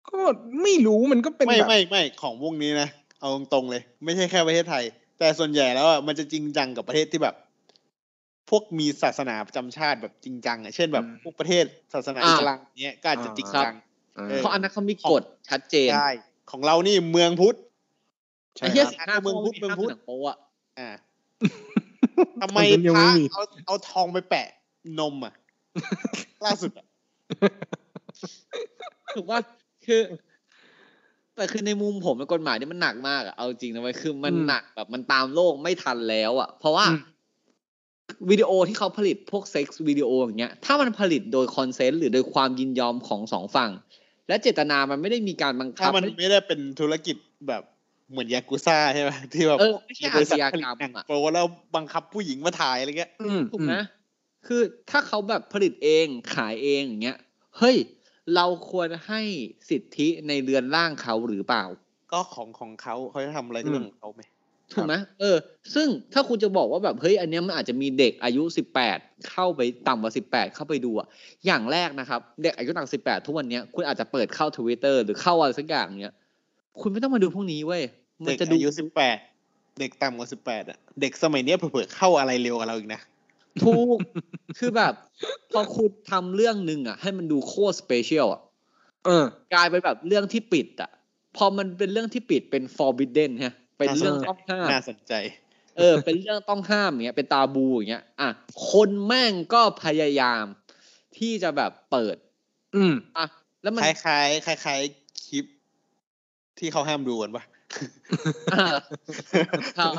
[0.08, 0.18] ก็
[0.62, 2.88] ไม่รู้มันก็เป็นไม่แบบไม่ไม่ของวงนี้นะ
[3.20, 4.84] เอาตรงๆเลย ไม่ใช่แค่ประเทศไทย
[5.18, 7.34] แต่ส่วนใหญ่แล้วอะมันจะจริงจังกับประเทศที่แบบ
[8.50, 13.74] พวกมีศาสนาประจำชาติแบบจริงจังอะเช่นแบบพวกประเทศศาสนาอ่าอิสลามเนี้ยก็อาจจะจริงจัง
[14.18, 16.10] อ่าเออเพราะอันนั้นเขามีกฎชัดเจนใช่
[16.50, 17.56] ของเรานี่เมืองพุทธ
[18.56, 20.38] ใช่ไอ้เหี้ยครับสิบห้าเมืองพุทธข้เมืองพุทธห้าหนังโป๊อะ
[20.78, 20.88] อ่า
[22.42, 24.48] ทำไม content ยังพไม่ระมีเอาเอาทองไปแปะ
[25.00, 25.34] นมอะ
[26.46, 26.86] ล่าสุดอะ
[29.14, 29.38] ถูกว่า
[29.86, 30.00] คือ
[31.38, 37.00] แต่คือในมุมผมกฎหมายนี่มันหนักมากอะเอาจริงนะเว้ยคือมันอืมหนักแบบมันตามโลกไม่ทันแล้วอะเพราะว่าอืม
[38.30, 43.70] วิดีโอที่เขาผลิตพวก sex video อย่างเงี้ย ถ้ามันผลิตโดย consent หรือโดยความยินยอมของสองฝั่ง
[44.28, 47.16] และเจตนามันไม่ได้มีการบังคัถ้าบมันไม่ได้เป็นธุรกิจ
[47.48, 47.62] แบบ
[48.10, 51.46] เหมือนยากุซ่าใช่ไหมที่แบบเออไม่ใช่บริษัทอาชผญากรรมลิตหนังอะโปรแล้ว
[51.76, 53.74] บังคับผู้หญิงมาถ่ายอะไรเงี้ยอืมถูกไหม
[54.46, 57.18] คือถ้าเขาแบบผลิตเองขายเองอย่างเงี้ย
[57.58, 57.76] เฮ้ย
[58.34, 59.20] เราควรให้
[59.70, 61.64] สิทธิในเรือนร่างเขาหรือเปล่า
[62.12, 64.22] ก็ของของเขาเขาจะทำอะไรก็เรื่องของเขาไหม
[64.72, 65.36] ถูกไหมเออ
[65.74, 68.98] ซึ่งถ้าคุณจะบอกว่าแบบเฮ้ยอันเนี้ยมันอาจจะมีเด็กอายุสิบแปด
[69.30, 71.06] เข้าไปต่ำกว่าสิบแปดเข้าไปดูอะ
[71.46, 76.14] อย่างแรกนะครับ เด็กอายุต่ำสิบแปดทุกวันเนี้ยคุณอาจจะเปิดเข้าทวิตเตอร์หรือเข้าอะไรสักอย่างเนี้ย
[76.80, 77.82] คุณไม่ต้องมาดูพวกนี้เว้ย
[78.24, 79.16] มัเด็นกจะดูอายุสิบแปด
[79.80, 83.00] เด็กต่ำกว่าสิบแปดอะเด็กสมัยเนี้ยเผื่อๆเข้าอะไรเร็วกว่าเราอีกนะ
[83.64, 83.98] ถูก
[84.58, 84.94] คือแบบ
[85.52, 88.40] พอคุณทำเรื่องหนึ่งอะ ให้มันดูโคตร special อะ
[89.04, 90.90] เออกลายเป็นแบบเรื่องที่ปิดอะ
[91.36, 95.12] พอมันเป็นเรื่องที่ปิดเป็น forbidden ฮะเป็นเรื่องต้องห้ามน่าสนใจ
[95.78, 98.28] เออ เป็นเรื่องต้องห้ามอย่างเงี้ย เป็น taboo อย่างเงี้ย อะ
[98.70, 100.44] คนแม่งก็พยายาม
[101.18, 102.16] ที่จะแบบเปิด
[102.76, 103.26] อืมอะ
[103.62, 105.44] แล้วมันคล้ายๆคล้ายๆคลิป
[106.58, 107.42] ที่เขาห้ามดูกันปะ
[108.52, 108.58] อะ
[109.78, 109.92] ครับ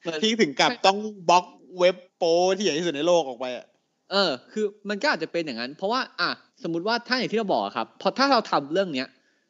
[0.00, 1.44] เหมือนที่ถึงกับต้องบล็อก
[1.78, 3.66] เว็บโป้ที่ใหญ่ที่สุดในโลกออกไปอะ
[4.10, 6.30] เออ คือมันก็อาจจะเป็นอย่างนั้น เพราะว่าอะ
[6.62, 9.08] สมมติว่าถ้าอย่างที่เราบอกอะครับ พอถ้าเราทำเรื่องเนี้ย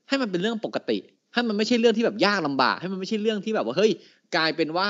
[0.08, 0.98] ให้มันเป็นเรื่องปกติ
[1.34, 3.92] ให้มันไม่ใช่เรื่องที่แบบยากลำบาก ให้มันไม่ใช่เรื่องที่แบบว่าเฮ้ย
[4.36, 4.88] กลายเป็นว่า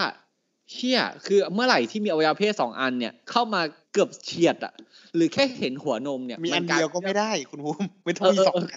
[0.73, 3.61] เชี่ยคือเมื่อไหร่ที่มีอวัยวะเพศสองอันเนี่ยเข้ามา
[3.93, 4.73] เกือบเฉียดอะ
[5.15, 8.75] หรือแค่เห็นหัวนมเนี่ยมีอันกลาเดีป็ยวก็ไม่ได้คุณภูมิไม่ต้เอองอมีเออสองโออันเ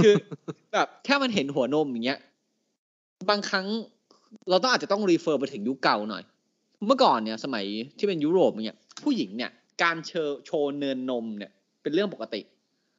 [0.00, 0.14] คือ
[0.72, 2.18] แบบแค่มันเห็นหัวนมอย่างเงี้ย
[3.30, 3.66] บางครั้ง
[4.50, 6.22] เราต้องอาจจะต้องรีเฟอร์ไปถึงยุคเก่าหน่อย
[6.86, 7.64] เมื่อก่อนเนี่ยสมัย
[7.98, 9.50] ที่เป็นยุโรปอย่างเงี้ยผู้หญิงเนี่ย
[9.82, 11.50] การเชอโชว์เนินนมเนี่ย
[11.82, 12.40] เป็นเรื่องปกติ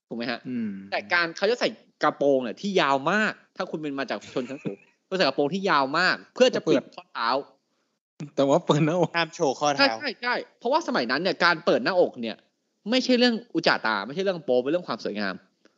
[0.07, 1.69] ถูกไหมฮะอืมแต่การเขาจะใส่
[2.03, 4.77] กระโปรงเนี่ยที่ยาวมาก ถ้าคุณเป็นมาจากชนชั้นสูง
[5.09, 7.29] ก็ใส่กระโปรงที่ยาวมาก เพื่อจะปิดข้อเท้า
[8.35, 12.37] แต่ว่าเปิดหน้าอกห้ามโชว์ข้อใช่เท้าใช่ใช่เพราะว่าสมัยนั้นเนี่ยการเปิดหน้าอกเนี่ย
[12.89, 15.35] ไม่ใช่เรื่องอุจจาตา ไม่ใช่เรื่องโป๊เป็นเรื่องความสวยงาม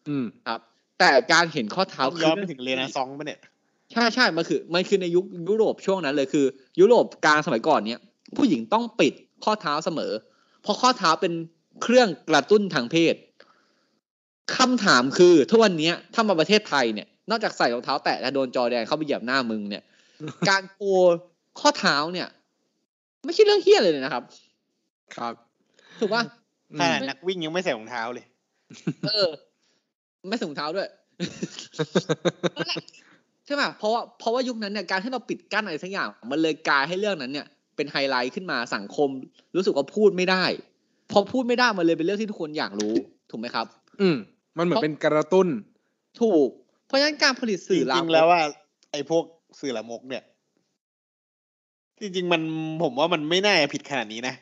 [0.10, 0.60] อืมครับ
[1.00, 3.40] แต่การเห็นข้อเท้าย้อนไปถึงเรเนซองส์ปะเนี่ย
[3.92, 6.46] ใช่ใช่มันคือมันคือในยุคยุโรปช่วงนั้นเลยคือ
[6.80, 8.02] ยุโรปกลางสมัยก่อนเนี่ย
[8.38, 10.12] ผู้หญิงต้องปิดข้อเท้าเสมอ
[10.62, 11.34] เพราะข้อเท้าเป็น
[11.82, 13.16] เครื่องกระตุ้นทางเพศ
[14.58, 19.84] คำถามคือทุกวันเนี้ยถ้ามาประเทศไทยเนี่ย นอกจากใส่รองเท้าแตะแล้วโดนจอแดงเข้าไปเหยียบหน้ามึงเนี่ย
[20.50, 20.84] การโก
[21.60, 22.28] ข้อเท้าเนี่ย
[23.26, 24.24] ไม่ใช่เรื่องเฮี้ยเลยนะครับ
[25.16, 25.34] ครับ
[26.00, 26.24] ถูกป่ะ
[26.72, 28.26] อืมขนาดนักวิ่งยังไม่ใส่รองเท้าเลย
[29.08, 29.30] เออ
[30.30, 30.88] ไม่ใส่ถุงเท้าด้วย
[32.56, 32.82] นั่นแหละ
[33.54, 39.10] ใช่ไหมเพราะว่าเพราะว่ายุคนั้นเนี่ยการที่เราปิดกั้นอะไรสักอย่าง มันเลยกลายให้เรื่องนั้นเนี่ย เป็นไฮไลท์ขึ้นมาสังคม
[39.56, 40.44] รู้สึกว่าพูดไม่ได้
[41.12, 42.94] พอพูดไม่ได้มันเลยเป็นเรื่องที่ทุกคนอยากรู้
[43.32, 43.66] ถูกไหมครับ
[44.02, 44.18] อืม
[44.58, 45.48] มันเหมือนเป็นกระตุ้น
[46.22, 46.50] ถูก
[46.88, 48.42] เพราะฉะนั้นการผลิตจสื่อริงๆแล้วว่า
[48.92, 49.24] ไอ้พวก
[49.60, 50.24] สื่อละมกเนี่ย
[52.02, 52.42] จริง ๆ มัน
[52.84, 54.36] ผมว่ามันไม่น่าจะผิดขนาดนี้นะ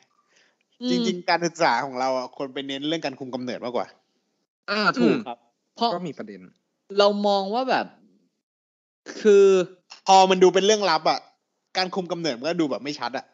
[0.89, 5.37] จริง ๆ การศึกษาของเราอะควรไปเน้นเรื่องการคุมกำเนิดมากกว่าๆอ่าถูกอืมครับ
[5.75, 6.41] เพราะก็มีประเด็น
[6.97, 7.85] เรามองว่าแบบ
[9.21, 9.45] คือ
[10.07, 11.19] พอมันดูเป็นเรื่องลับอะ
[11.77, 13.25] การคุมกำเนิดมันก็ดูแบบไม่ชัดอะ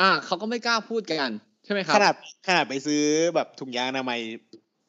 [0.00, 1.30] อ่าเขาก็ไม่กล้าพูดกัน
[1.64, 2.14] ใช่ไหมครับ ขนาด
[2.46, 3.02] ขนาดไปซื้อ
[3.34, 4.18] แบบถุงยางอนามัย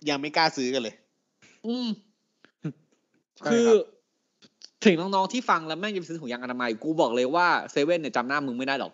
[0.10, 0.96] ยังไม่กล้าซื้อกันเลย
[1.68, 1.88] อืม
[3.38, 3.94] ใช่คือครับ
[4.86, 8.92] ถึงน้องๆที่ฟังแล้วแม่งจะไปซื้อถุงยางอนามัยกูบอกเลยว่าเซเว่นเนี่ยจำหน้ามึงไม่ได้หรอก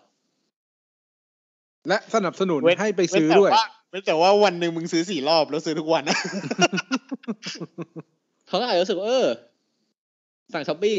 [1.88, 6.18] และสนับสนุนเว้นให้ไปซื้อเว้นแต่ด้วยว่าเว้นแต่ว่าวันหนึ่งมึงซื้อสี่รอบแล้วซื้อทุกวันนะ
[8.48, 9.26] เขาก็อาจจะรู้สึกว่าเออ
[10.52, 10.96] สั่ง Shopee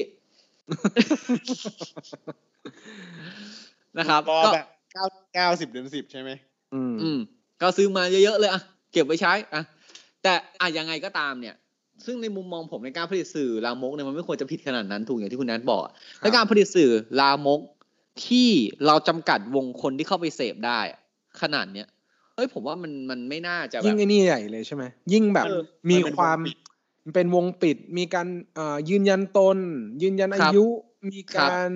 [3.97, 6.29] นะครับรอก็แบบเก้าเก้าสิบเดือนสิบใช่ไหม
[6.73, 7.19] อืมอืม
[7.61, 8.61] ก็ซื้อมาเยอะๆเลยอะ
[8.93, 9.63] เก็บไว้ใช้อะ
[10.23, 11.55] แต่อะยังไงก็ตามเนี่ย
[12.05, 17.61] ซึ่งในมุมมองผมในการผลิตสื่อลามกเนี่ยมันไม่ควรจะผิดขนาดนั้นถูกอย่างที่คุณแนทบอกอะและการผลิตสื่อลามก
[18.27, 18.49] ที่
[18.85, 20.99] เราจำกัดวงคนที่เข้าไปเสพได้อะ
[21.41, 21.87] ขนาดเนี้ย
[22.35, 24.83] เฮ้ยผมว่ามันมันไม่น่าจะแบยิ่งบไอ้นี่ใหญ่เลยใช่ไหม
[25.13, 26.39] ยิ่งแบบเออมีมันเป็นความ
[27.05, 29.57] วงปิดเป็นวงปิด มีการเอ่อยืนยันตน
[30.01, 30.65] ยืนยันอาครับยุ
[31.11, 31.69] มีครับการ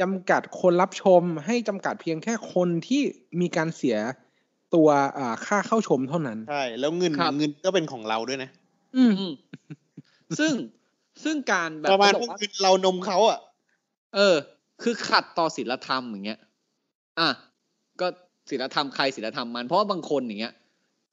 [0.00, 3.02] จำกัดคนรับชม ให้จำกัดเพียงแค่คนที่
[3.40, 3.96] มีการเสีย
[4.74, 4.88] ตัว
[5.18, 8.50] อ่าค่าเข้าชมเท่านั้น ใช่ แล้วเงินครับเงินก็เป็นของเราด้วยนะ
[8.96, 9.32] อืมอืม
[10.38, 10.52] ซึ่ง
[11.24, 13.38] ซึ่งการแบบประมาณเขาพบวอกกว่าเงินเรานมเขาอะ
[14.16, 14.36] เออ
[14.82, 16.40] คือขัดต่อศีลธรรมอย่างเงี้ย
[17.20, 17.28] อะ
[18.00, 18.06] ก็
[18.50, 20.54] ศีลธรรมใครศีลธรรมมัน เพราะว่าบางคนอย่างเงี้ย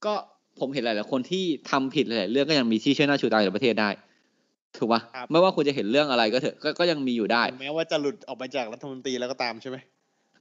[0.06, 0.14] ก็
[0.60, 3.90] ผมเห็นหลายๆคนที่ทำผิดหลายๆเรื่องก็ยังมีที่เชื่อหน้าชูตาอยู่ในประเทศได้
[4.78, 9.78] ถูกปะครับไม่ว่าคุณจะเห็นเรื่องอะไรก็เถอะก็ก็ยังมีอยู่ได้ถึงแม้ว่าจะหลุดออกมาจากรัฐมนตรีแล้วก็ตามใช่ไหม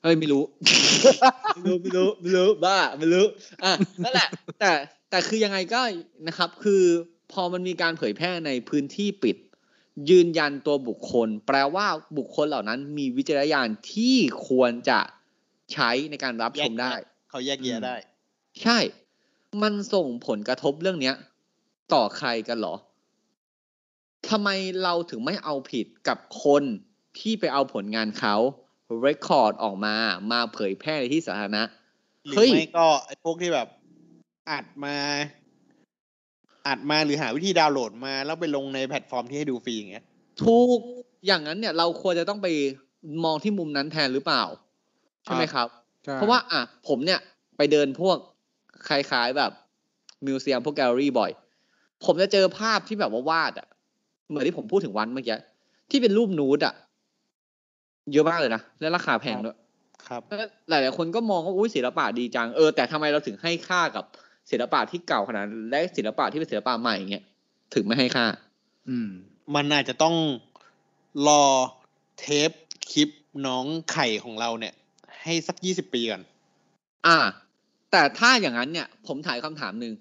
[0.02, 0.42] เฮ้ยไม่รู้
[1.54, 3.24] ไม่รู้ไม่รู้ไม่รู้บ้าไม่รู้
[3.64, 3.72] อะ
[4.04, 4.28] นั่นแหละ
[4.60, 4.70] แต่
[5.10, 5.80] แต่คือยังไงก็
[6.28, 6.82] นะครับ คือ
[7.32, 9.36] พอมันมีการเผยแพร่ในพื้นที่ปิด
[10.10, 11.86] ยืนยันตัวบุคคล แปลว่า
[12.18, 14.16] บุคคลเหล่านั้นมีวิจารณญาณที่
[14.48, 15.00] ควรจะ
[15.72, 16.90] ใช้ในการรับชมได้
[17.30, 17.96] เขาแยกแยะได้
[18.62, 18.78] ใช่
[19.62, 21.14] มันส่งผลกระทบเรื่องเนี้ย
[21.94, 22.74] ต่อใครกันเหรอ
[24.30, 24.48] ทำไม
[24.82, 26.62] เราถึงไม่เอาผิดกับคน
[27.18, 28.36] ที่ไปเอาผลงานเขา
[29.00, 29.94] record ออกมา
[30.32, 31.62] มาเผยแพร่ในที่สาธารณะ
[32.26, 33.68] หรือเฮ้ยไม่ก็ไอ้พวกที่แบบ
[34.50, 34.96] อัดมา
[36.66, 40.04] อัดมาหรือหาวิธีดาวน์โหลดมา แล้วไปลงในแพลตฟอร์มที่ให้ดูฟรีอย่างเงี้ย
[40.44, 40.80] ถูก
[41.26, 42.48] อย่างนั้นเนี่ย เราควรจะต้องไป
[43.24, 44.42] มองที่มุมนั้นแทนหรือเปล่า
[45.24, 45.66] ใช่ไหมครับ
[46.04, 47.20] ใช่เพราะว่าอะผมเนี่ย
[47.56, 48.16] ไปเดินพวก
[48.88, 49.50] คล้ายๆแบบ
[50.26, 51.30] มิวเซียมพวกแกลเลอรี่บ่อย
[52.04, 53.66] ผมจะเจอภาพที่แบบว่าวาดอะ
[54.28, 55.38] เหมือนที่ผมพูดถึงวันเมื่อกี้
[55.90, 56.74] ที่เป็นรูปนูดอะ
[58.12, 59.56] เยอะมากเลยนะ และราคาแพงด้วย
[60.08, 60.20] ครับ
[60.68, 64.04] หลายๆคนก็มองว่าอุ้ยศิลปะดีจังเออแต่ทำไมเราถึงให้ค่ากับ
[64.50, 67.24] ศิลปะที่เก่าขนาดนั้นและศิลปะที่เป็นศิลปะใหม่เงี้ย
[67.74, 68.26] ถึงไม่ให้ค่า
[68.88, 69.08] อืม
[69.54, 70.14] มันอาจจะต้อง
[71.28, 71.44] รอ
[72.18, 72.50] เทป
[72.90, 73.08] คลิป
[73.46, 74.74] น้องไข่ของเราเนี่ย
[75.22, 76.22] ให้สักยี่สิบปีก่อน
[77.06, 77.16] อ่า
[77.96, 79.94] แต่ถ้าอย่างนั้นเนี่ยผมถ่ายคำถามหนึ่ง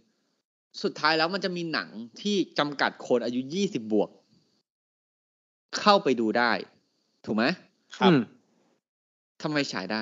[0.83, 1.89] สุดท้ายแล้วมันจะมีหนัง
[2.21, 4.09] ที่จำกัดคนอายุยี่สิบบวก
[5.79, 6.51] เข้าไปดูได้
[7.25, 7.43] ถูกไหม
[7.97, 8.21] ครับอืม
[9.41, 10.01] ทำไมฉายได้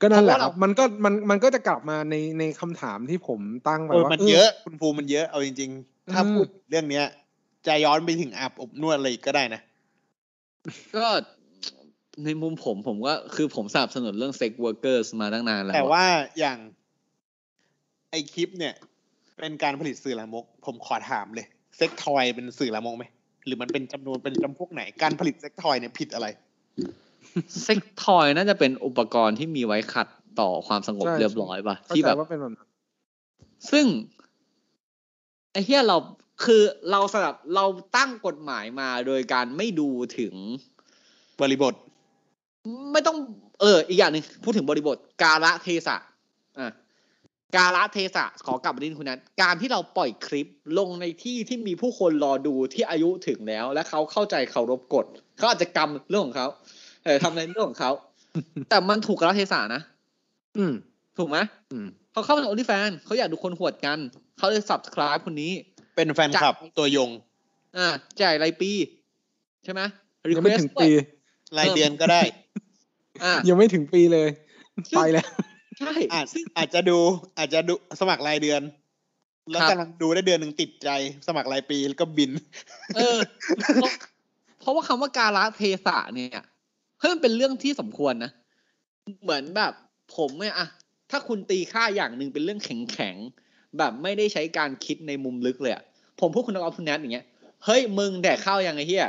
[0.00, 7.06] ก็นั่นแหละเพราะว่าครับมันก็มันมันก็จะกลับมาในในคำถามที่ผมตั้งไปเออว่ามันเออเยอะคุณภูมิมันเยอะเอาจริง ๆ ถ้าอืมพูดเรื่องเนี้ย
[7.66, 9.60] จะย้อนไปถึงอาบอบนวดอะไรอีกก็ได้นะ
[10.96, 11.06] ก็
[12.24, 16.04] ในมุมผมผมก็คือผมสนับสนุนเรื่อง sex workers มาตั้งนานแล้ว แต่อะว่า
[16.38, 16.58] อย่าง
[18.10, 18.74] ไอ้คลิปเนี่ย
[19.38, 21.46] เป็นการผลิตสื่อลามก ผมขอถามเลย
[21.76, 23.04] sex toy เป็นสื่อลามกไหม
[23.46, 26.26] หรือมันเป็นจำนวนเป็นจำพวกไหน การผลิต sex toy เนี่ยผิดอะไร
[27.62, 30.08] เซ็กทอยน่าจะเป็นอุปกรณ์ที่มีไว้ขัด
[30.40, 32.68] ต่อความสงบใช่เรียบร้อยป่ะเข้าที่ใจแบบว่าเป็นแบบนั้น
[33.70, 33.86] ซึ่ง
[35.52, 35.96] ไอ้เหี้ยเรา
[36.44, 37.64] คือเราสลับเรา
[37.96, 40.34] ตั้งกฎหมายมาโดยการไม่ดูถึง
[41.40, 41.74] บริบท
[42.92, 43.16] ไม่ต้อง
[43.60, 45.96] เออ อีกอย่างหนึ่งพูดถึงบริบท กาละเทศะ
[46.58, 46.72] อะ
[47.56, 50.46] กาละเทศะขอกลับมาดินคุณนั้น การที่เราปล่อยคลิป
[50.78, 55.06] ลงในที่ที่มีผู้คนรอดูที่อายุถึงแล้ว และเขาเข้าใจเคารพกฎ
[55.38, 56.48] เขาอาจจะกรรมเรื่องของเขา
[57.04, 57.92] เออทำในเรื่องของเขา
[58.70, 59.82] แต่มันถูกกาละเทศะนะ
[60.56, 60.72] อืม
[61.18, 61.38] ถูกไหม
[61.72, 63.98] อืมเขาเข้ามาในโอลิแฟนเขาอยากดูคนหวดกัน
[64.38, 65.52] เขาเลย subscribe คนนี้
[65.96, 67.10] เป็นแฟนคลับจากตัวยง
[67.76, 67.86] อ่า
[68.20, 68.70] จ่ายรายปี
[69.64, 69.80] ใช่ไหม
[70.36, 70.90] ยังไม่ request ถึงด้วยปี
[71.58, 72.45] รายเดือนก็ได้อ่า
[73.48, 74.28] ยังไม่ถึงปีเลย
[74.96, 75.26] ไปแล้ว
[75.80, 76.98] ใช่อาจซึ่งอาจจะดู
[77.38, 78.62] อาจจะดูสมัครรายเดือน
[79.50, 80.88] แล้วครับกำลังดูได้เดือนหนึ่งติดใจ
[81.26, 82.30] สมัครรายปีแล้วก็บิน
[82.96, 83.18] เออ
[83.74, 83.90] เพราะ
[84.60, 86.42] เพราะว่าคำว่าการละเทศะเนี่ย
[86.98, 88.30] เฮ้ยมันเป็นเรื่องที่สมควรนะ
[89.22, 89.72] เหมือนแบบ
[90.16, 90.68] ผมเนี่ยอะ
[91.10, 95.82] ถ้าคุณตีค่าอย่างหนึ่งเป็นเรื่องแข็งแข็งๆแบบไม่ได้ใช้การคิดในมุมลึกเลยอะ
[96.20, 97.26] ผมพูดคุณเอาคุณแนทอย่างเงี้ย
[97.64, 99.08] เฮ้ยมึงแดกข้าวยังไงเฮีย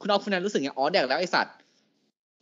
[0.00, 1.54] คุณเอาคุณแนทรู้สึกไงอ๋อแดกแล้วไอสัตว์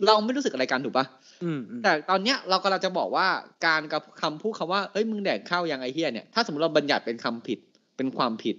[0.06, 1.06] เราไม่รู้สึกอะไรกันถูกปะ
[1.44, 3.26] อืมอืมแต่ตอนเนี้ยเรากำลังจะบอกว่า
[3.66, 7.58] การกับคำพูดคำว่าเอ้ยมึงแดกข้าวยังไอเฮียเนี่ยถ้าสมมติเราบัญญัติเป็นคำผิด
[7.96, 8.56] เป็นความผิด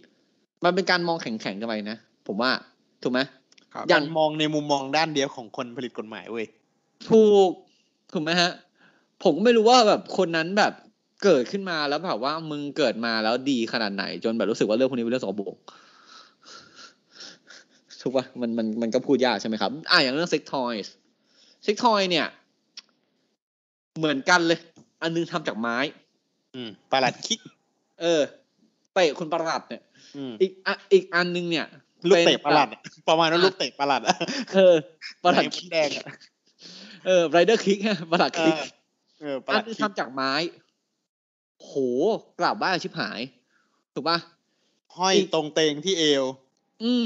[0.64, 1.98] มันเป็นการมองแข็งๆกันไปนะ
[2.28, 2.52] ผมว่า
[3.04, 3.20] ถูกไหม
[3.74, 6.46] ครับอย่างมองในมุมมองด้านเดียวของคนผลิตกฎหมายเว้ย
[7.10, 7.50] ถูก
[8.14, 8.52] ถูกไหมฮะ
[9.24, 10.74] ผมก็ไม่รู้ว่าแบบคนนั้นแบบ
[11.24, 15.56] เกิดขึ้นมาแล้วแบบว่ามึงเกิดมาแล้วดีขนาดไหน จนแบบรู้สึกว่าเรื่องพวกนี้เป็นเรื่องสกปรก
[18.02, 20.94] ถูกปะมันมันมันก็พูดยากใช่ไหมครับ อ่าอย่างเรื่องเซ็กทอยส์
[21.64, 22.28] เซ็กทอยเนี่ย
[23.98, 24.60] เหมือนกันเลย
[25.02, 25.78] อันนึงทำจากไม้
[26.56, 27.40] อืมประหลัดคิก
[28.02, 28.22] เออ
[28.94, 29.84] เตะคุณประหลัดเนี่ย
[30.16, 31.66] อืมอีกอะอีกอันนึงเนี่ย
[32.10, 34.16] ลูกเตะนประหลัดอะประมาณนั้นลูกเตะประหลัดอะ
[34.54, 34.76] เออ
[35.24, 36.06] ประหลัดไอ้มคิกแดงอะ
[37.06, 37.80] เออไรเดอร์คิก
[38.12, 38.64] ประหลัดเอคิกอ
[39.22, 40.34] เออประหอัลันดนึงคิกทำจากไม้
[41.62, 41.72] โห
[42.40, 43.20] กลับบ้านชิบหาย
[43.94, 44.18] ถูกปะ
[44.98, 46.24] ห้อยตรงเตงที่เอว
[46.84, 47.04] อืม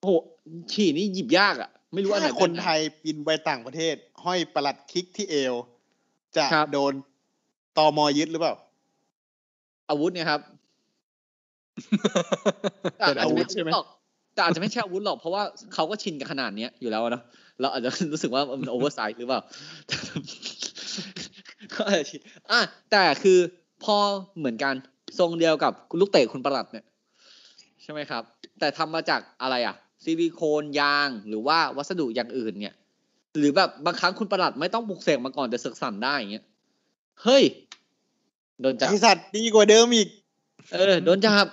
[0.00, 0.10] โห
[0.72, 5.54] ฉี่นี่หยิบยากอะ ไม่รู้อันไหนถ้าคนแบบหไทยบินไปต่างประเทศ ห้อยประหลัดคิกที่เอว
[6.36, 6.92] จะครับโดน
[7.76, 8.54] ตอมอยึดหรือเปล่า
[9.90, 10.40] อาวุธเนี่ยครับ
[12.98, 13.86] แต่เป็นอาจอาจะวุไม่ธใช่ไหมหรอก
[14.34, 15.42] แต่อาจจะไม่ใช่อาวุธหรอกเพราะว่า
[15.74, 17.22] เขาก็ชินกับขนาดเนี้ยอยู่แล้วอะเนอะ
[17.60, 19.40] เราอาจจะรู้สึกว่ามันโอเวอร์ไซส์หรือเปล่า
[21.74, 23.38] ก็อาจจะชินอะแต่คือ
[23.84, 23.96] พอ
[24.38, 24.74] เหมือนกัน
[25.18, 26.84] ทรงเดียวกับลูกเตะคุณประหลัดเนี่ย
[27.82, 28.22] ใช่ไหมครับ
[28.58, 32.74] แต่ทำมาจากอะไรอะ ซิลิโคนยางหรือว่าวัสดุอย่างอื่นเนี่ย
[33.38, 36.44] หรือแบบบางครั้งคุณประหลัดไม่ต้องปลุกเสกมาก่อนแต่เสกสั่นได้อย่างเงี้ย
[37.22, 37.44] เฮ้ย
[38.60, 40.08] โดนจับไอสัตว์ดีกว่าเดิมอีก
[40.72, 41.46] เออโดนจับ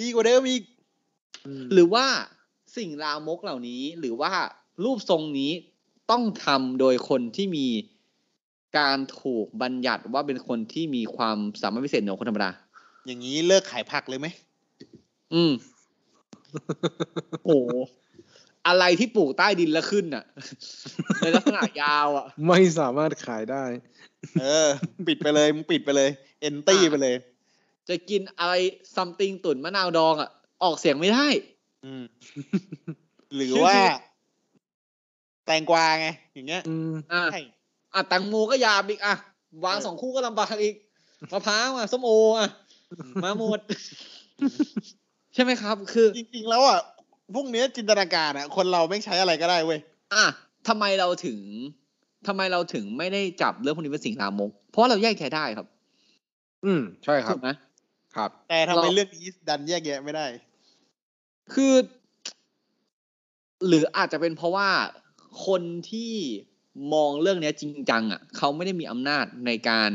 [0.00, 0.62] ดีกว่าเดิมอีก
[1.72, 2.06] หรือว่า
[2.76, 4.32] สิ่งลามกเหล่านี้ หรือว่า
[4.84, 5.52] รูปทรงนี้
[6.10, 7.66] ต้องทำโดยคนที่มี
[8.78, 12.50] การถูกบัญญัติว่าเป็นคนที่มีความสามารถพิเศษเหนือคนธรรมดา
[13.06, 14.26] อย่างนี้เลิกขายผักเลยไหม
[15.34, 15.52] อืม
[17.46, 17.58] โอ้
[18.68, 20.24] อะไรที่ปลูกใต้ดินแล้วขึ้นอะ
[21.18, 23.64] ในลักษณะยาวอะ ไม่สามารถขายได้
[24.40, 24.68] เออ
[25.06, 26.10] ปิดไปเลยมึงปิดไปเลย
[26.40, 27.16] เอนตี้อะไปเลย
[27.88, 28.54] จะกินอะไร
[28.94, 30.30] ซัมติงตุ๋นมะนาวดองอะ
[30.62, 31.26] ออกเสียงไม่ได้
[31.84, 32.04] อืม
[33.34, 33.74] หรือว่า
[35.46, 37.40] แตงกวาไง อย่างเงี้ยอืมอะใช่
[37.94, 39.14] อะแตังโมก็ยามอีกอะ
[39.64, 40.74] วางสองคู่ก็ลำบากอีก
[41.32, 42.48] มะพร้าวอะส้มโออะ
[43.24, 43.60] มาหมด
[45.34, 46.80] ใช่ไหมครับ คือจริงๆแล้วอะ
[47.34, 49.80] พวกเนี้ยจินตนาการอะคนเราไม่งใช้อะไรก็ได้เว้ย
[50.14, 50.24] อะ
[50.68, 51.38] ทำไมเราถึง
[52.26, 55.66] ทำไมเราถึงไม่ได้จับเรื่องพวกนี้เป็นสิ่งลามกเพราะเราแยกแยะได้ครับ
[56.64, 57.50] อืม ใช่ครัถูบกไหม
[58.16, 60.26] ครับ แต่ทำไมเราเรื่องนี้ดันแยกแยะไม่ได้
[61.54, 61.74] คือ
[63.66, 64.68] หรืออาจจะเป็นเพราะว่า
[65.46, 66.12] คนที่
[66.94, 69.90] มองเรื่องเนี้ยจริงจังอะเขาไม่ได้มีอำนาจในการ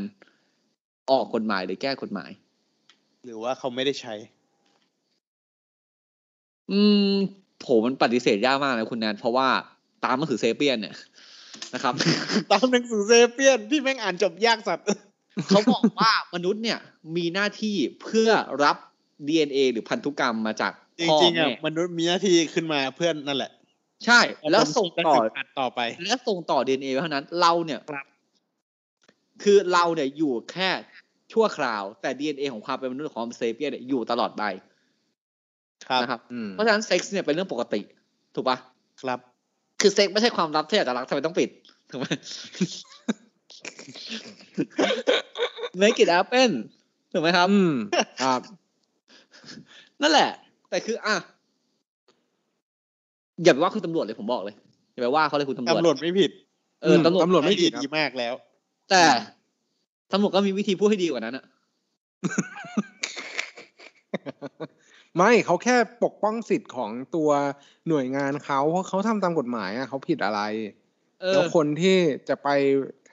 [1.12, 2.32] ออกกฎหมายหรือแก้กฎหมาย
[3.26, 4.14] หรือว่าเขาไม่ได้ใช้
[6.72, 7.12] อืม
[7.66, 9.48] ผมมันปฏิเสธยากมากนะคุณแนนเพราะว่า
[10.06, 10.96] ตามหนังสือเซเปียนเนี่ย
[11.74, 11.94] นะครับ
[12.52, 14.86] ตามหนังสือเซเปียนที่แม่งอ่านจบยากสัตว์
[15.48, 16.80] เขาบอกว่ามนุษย์เนี่ย
[17.16, 18.30] มีหน้าที่เพื่อ
[18.64, 18.78] รับ
[19.28, 23.52] DNA หรือพันธุกรรมมาจากจพ่อริงๆอะแม่มนุษย์มีหน้าที่ขึ้นมาเพื่อนนั่นแหละ
[24.06, 24.20] ใช่
[24.52, 28.06] แล้วส่งต่ออัดต่อไป และส่งต่อ DNA ไว้เท่านั้นเราเนี่ยครับ
[29.44, 30.70] คือเราเนี่ยอยู่แค่
[31.34, 34.77] ชั่วคราว แต่ DNA ของความเป็นมนุษย์ของเซเปียนเนี่ยอยู่ตลอดไปครับ
[36.02, 37.82] นะครับอืมเพราะฉะนั้นเซ็กซ์เนี่ยเป็นเรื่องปกติ
[38.36, 38.58] ถูกปะ
[39.02, 39.20] ครับ
[39.82, 41.50] คือเซ็กซ์ไม่ใช่ความลับที่อยากจะรักทำไมต้องปิด
[41.90, 42.06] ถูกไหม
[45.82, 46.52] Make it happen
[47.12, 47.74] ถูกไหมครับอืม
[48.24, 48.42] ครับ
[50.02, 50.30] นั่นแหละ
[50.70, 51.16] แต่คือ อะ
[53.44, 54.56] อย่าไปว่าคุณตำรวจเลยผมบอกเลย
[54.94, 56.32] อย่าไปว่าเขาเลยคุณตำรวจตำรวจไม่ผิด
[56.84, 58.34] เออตำรวจตำรวจไม่ผิดดีมากแล้ว
[58.90, 59.02] แต่
[60.12, 61.46] ตำรวจก็มีวิธีพูดให้ดีกว่านั้นอะ
[65.18, 67.30] ไม่เขาแค่ปกป้องสิทธิ์ของตัว
[67.88, 70.42] หน่วยงานเขาเพราะเขาทำตามกฎหมายอะเขาผิดอะไร
[71.22, 71.98] เอแล้วอคนที่
[72.30, 72.48] จะไป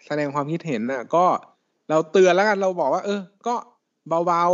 [0.07, 1.25] แสดงความคิดเห็นน่ะ ก็
[1.91, 3.55] เราเตือนแล้วกันเราบอกว่า เออ ก็
[4.09, 4.45] เบา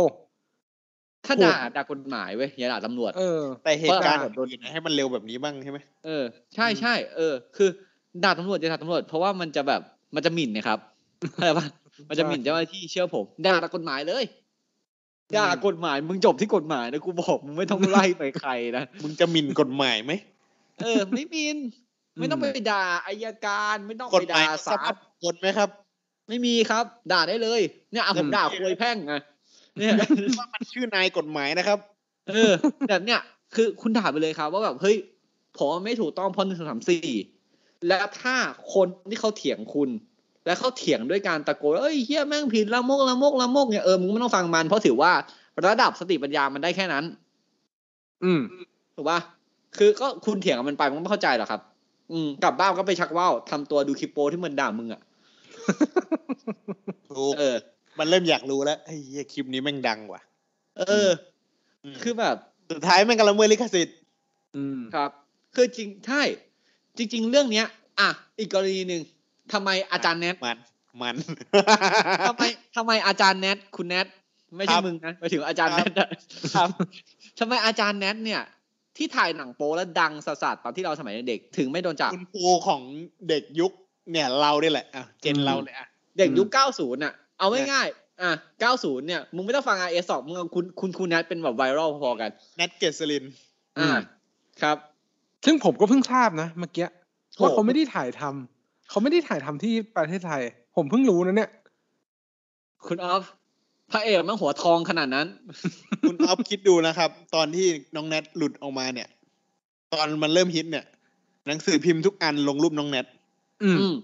[1.25, 6.23] ถ้าด่าด่ากฎหมายเว้ยอย่าด่าตำรวจๆเออแต่เหตุการณ์เพราะโดนให้มันเร็วแบบนี้บ้างใช่ไหมเออ
[6.55, 7.69] ใช่ใช่เออ คือ
[8.23, 9.81] ด่าตำรวจอย่าด่าตำรวจเพราะว่ามันจะแบบ
[10.15, 10.79] มันจะหมิ่นนะครับ
[11.33, 11.65] เข้าใจปะ
[12.09, 14.23] มันจะหมิ่นเจ้าหน้าที่เชื่อผมด่าตามกฎหมายเลย
[15.37, 20.11] ด่ากฎหมายมึงจบที่กฎหมายนะกูบอกมึงไม่ต้องไล่ไปใครนะมึงจะหมิ่นกฎหมายไหม
[20.83, 21.57] เออ ไม่หมิน
[22.19, 25.69] ไม่ต้องไปด่าอายการไม่ต้องกไปฎหมายด่าสาศามาลรถกฎไหมครับ
[26.29, 29.13] ไม่มีครับ ด่าได้เลย เนี่ยอะผมด่าควยแพ่งไง
[29.77, 29.93] เนี่ย
[30.39, 31.79] ว่ามันชื่อนายกฎหมายนะครับ
[32.33, 32.51] เออ
[32.89, 33.19] แบบเนี้ย
[33.55, 34.97] คือคุณด่าไปเลยครับ ว่าแบบเฮ้ย
[35.57, 37.07] ผมว่าไม่ถูกต้องเพราะหนึ่งสองสามสี่
[37.87, 38.35] แล้วถ้า
[38.73, 39.89] คนที่เขาเถียงคุณ
[40.45, 45.11] แล้วเขาเถียงด้วยการตะโกนเอ้ยเฮียแม่งผิดละโมกละโมกละโมกเนี่ยเออมึงไม่ต้องฟังมันเพราะถือว่า
[45.65, 47.03] ระดับสติปัญญามันได้แค่นั้น
[48.23, 48.41] อืม
[48.95, 49.19] ถูกป่ะ
[49.77, 51.61] คือก็คุณเถียงกับมันไปมันก็ไม่เข้าใจหรอกครับ
[52.11, 55.01] อืมกลับบ้านก็ไปชักว่าวทำตัวดูคลิปโปที่มันด่ามึงอะ
[57.09, 57.55] ถูกเออ
[57.99, 60.21] มันเริ่มอยากรู้แล้วไอ้เหี้ยคลิปนี้แม่งดังว่ะ
[60.77, 61.09] เออ
[61.93, 62.35] มคือแบบ
[62.71, 63.97] สุดท้ายแม่งกำลังเมื่อลิขสิทธิ์
[64.55, 65.11] อืมครับ
[65.55, 66.21] คือจริงใช่
[66.97, 67.65] จริง ๆ เรื่องเนี้ย
[67.99, 69.01] อะอีกกรณีหนึ่ง
[69.53, 70.57] ทำไมอาจารย์แนทมัน
[71.01, 71.15] มัน
[72.27, 72.43] ทำไม
[72.75, 74.07] ทำไมอาจารย์แนทคุณแนท
[74.57, 76.09] ไม่ใช่ครับมึงนะไปถึงอาจารย์คแนรับทอะ
[76.55, 76.69] ครับ
[77.39, 78.41] ทำไมอาจารย์แนทเนี่ย
[78.97, 82.81] ที่ถ่ายหนังโป๊แล้วดังสะสาดตอนที่เราสมัยเด็กถึงไม่โดนจับคุณครูของ
[83.29, 83.71] เด็กยุค
[84.11, 85.87] เนี่ยเราเนี่ยแหละอะเจนเราเลยอะ
[86.17, 86.55] เด็กยุคอืม
[86.87, 88.31] 90น่ะ เอาง่ายๆอะ
[88.69, 93.23] 90เนี่ยมึงไม่ต้องฟัง RS สองมึงเอาคุณคุณคุณแนทเป็นแบบไวรัลพอๆกันแนทเกษริน
[93.79, 93.89] อ่า
[94.61, 94.77] ครับ
[95.45, 96.87] ซึ่งผมก็เพิ่งทราบนะเมื่อกี้
[97.35, 98.60] โอ้ว่าเขาไม่ได้ถ่ายทำ
[98.91, 100.41] เขาไม่ได้ถ่ายทำที่ประเทศไทย
[100.75, 101.49] ผมเพิ่งรู้นะเนี่ย
[102.87, 103.23] คุณออฟ
[103.91, 105.27] พระเอกมันหัวทองขนาดนั้น
[106.07, 109.07] คุณออฟคิดดูนะครับ ตอนที่น้องแนทหลุดออกมาเนี่ย
[109.93, 110.85] ตอนมันเริ่มฮิตเนี่ย
[111.47, 113.05] หนังสือพิมพ์ทุกอันลงรูปน้องแนท
[113.63, 113.95] อืมอืม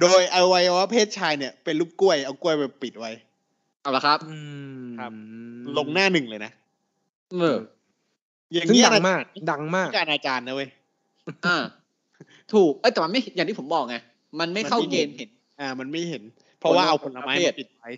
[0.00, 3.10] โดยอวัยวะเพศชายเนี่ยเป็นรูปกล้วยเอากล้วยไปปิดไว้
[3.82, 4.36] เอาละครับ อื
[4.84, 5.12] มครับ
[5.78, 6.52] ลงหน้าหนึ่งเลยนะ
[7.40, 7.58] เออ
[8.52, 10.68] อย่างซึ่งเงี้ยดังนะมาก ดังมากการอาจารย์นะเว้ย
[11.46, 11.56] อ่า
[12.52, 13.96] ถูกเอ้ยแต่มันไม่อย่างที่ผมบอกไง
[14.40, 16.22] มันไม่เข้ามันไม่เกเห็ณนฑ์เห็น อ่า มันไม่เห็น
[16.58, 17.90] เพราะว่าเอาผลไม้ประเภมาทปิดไว้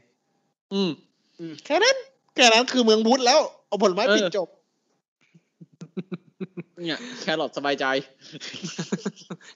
[0.73, 0.91] อืม
[1.39, 1.97] อืมแค่นั้น
[2.35, 4.49] แค่นั้นคือเมืองพุทธแล้ว เอาผลไม้เออปิดจบ
[6.87, 7.85] เนี่ยแครอทสบายใจ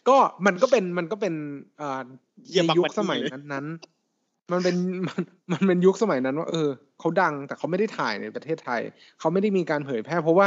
[0.08, 1.34] ก็มันก็เป็นมันก็เป็น
[1.80, 2.04] อ่า
[2.48, 4.76] เยี่ยมในยุคบักบัดสมัยเลยนั้นนั้นๆมันเป็น
[5.08, 6.68] มันมันเป็นยุคสมัยนั้นว่าเออ
[7.00, 8.80] เขาดังแต่เขาไม่ได้ถ่ายในประเทศไทย
[9.20, 10.46] เขาไม่ได้มีการเผยแพร่ เพราะว่า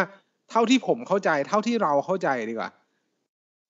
[0.51, 2.69] เท่าที่ผมเข้าใจ เท่าที่เราเข้าใจดีกว่า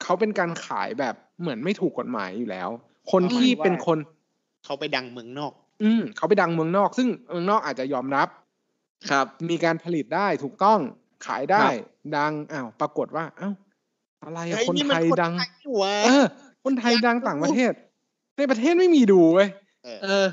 [0.04, 2.70] เขาเป็นการขายแบบเหมือนไม่ถูกกฎหมายอยู่แล้ว
[3.12, 3.98] คนที่เป็นคน
[4.66, 5.52] เขาไปดังเมืองนอก
[5.84, 8.28] อืมเขาไปดังเมืองนอก ซึ่งเมืองนอกอาจจะยอมรับ
[9.10, 10.80] ครับ มีการผลิตได้ถูกต้อง
[11.26, 13.54] ขายได้ครับดังอ้าวปรากฏว่าอ้าว
[14.24, 16.26] อะไรอะเฮ้ยคนนี่มัไทยคนดังไทยนี่หวะเออ
[16.64, 17.72] คนไทยดังต่างประเทศ
[18.38, 19.50] ในประเทศไม่มีดูเว้ย
[19.84, 20.26] เออเออ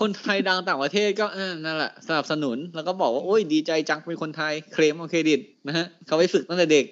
[0.00, 6.84] คนไทยดังต่างประเทศก็อ่านั่นแหละสนับสนุนแล้วก็บอกว่าโอ้ยดีใจจังเป็นคนไทยเคลมเอาเครดิตนะฮะเขาไปฝึกตั้งแต่เด็ก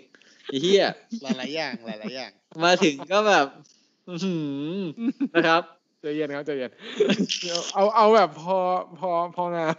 [0.46, 0.84] ไอ้เหี้ย
[1.22, 2.30] หลายๆอย่างหลายๆอย่าง
[2.64, 3.46] มาถึงก็แบบ
[4.08, 4.34] อื้อหื
[4.74, 4.76] อ
[5.34, 5.62] นะครับ
[6.00, 6.70] ใจเย็นครับใจเย็น
[7.74, 8.58] เอาเอาแบบพอ
[8.98, 9.74] พอพองาม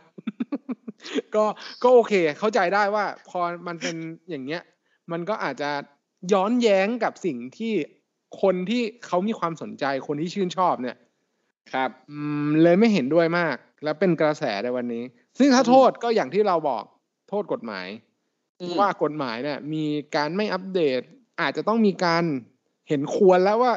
[1.36, 1.44] ก็
[1.84, 3.96] ก็โอเค เข้าใจได้ว่า พอมันเป็น
[4.30, 4.62] อย่างเงี้ย
[5.12, 5.72] มันก็อาจจะ
[6.34, 7.74] ย้อนแย้งกับสิ่งที่
[8.42, 10.98] คนที่เขามีความสนใจคนที่ชื่นชอบเนี่ย
[11.74, 15.04] ครับอืมเลยไม่เห็นด้วยมาก แล้วเป็นกระแสในวันนี้
[15.38, 16.84] ซึ่งถ้าโทษก็อย่างที่เราบอก
[17.30, 18.07] โทษกฎหมายอืม
[18.80, 19.84] ว่ากฎหมายเนี่ย มี
[20.16, 21.02] การไม่อัปเดต
[21.42, 22.24] อาจจะต้องมีการ
[22.88, 23.74] เห็นควรแล้วว่า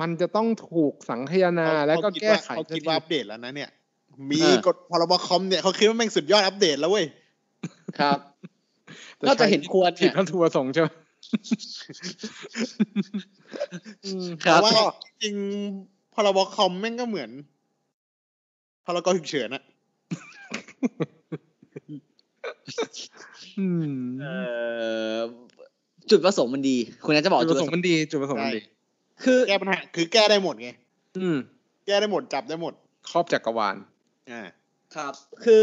[0.00, 3.70] มันจะต้องถูกสังคายนาเขาแล้วก็เขาคิดแก้ว่าไขเขาคิดสักว่าทีอัปเดตแล้วนะเนี่ย
[4.30, 7.06] มีอ่ากฎพรบคอมเนี่ยเขาคิดว่าแม่งสุดยอดอัปเดตแล้วเว้ย
[8.00, 8.18] ครับ
[9.16, 10.88] แต่ก็จะใช้เห็นควรผิเนี่ดยวัตถุประสงค์ใช่ไหม
[14.04, 14.72] อืมครัแต่บว่า
[15.22, 15.34] จริง
[16.14, 17.30] พรบคอมแม่งก็เหมือน
[18.84, 19.62] พรกฉุกเฉินอะ
[21.30, 21.45] อืม
[24.20, 24.34] เอ่
[25.16, 25.18] อ
[26.10, 28.60] จุดประสงค์มันดีคุณน่าจะบอกจุดจุปดระประสสงงค์ค์มันดี จุดประสงค์มันดี
[29.24, 30.70] คือแก้ปัญหาคือแก้ได้หมดไง
[31.18, 31.36] อืม
[31.86, 32.72] แก้ได้หมดจับได้หมด
[33.10, 33.76] ครอบจักรวาล
[34.30, 34.42] อ่า
[34.94, 35.12] ครับ
[35.44, 35.62] คือ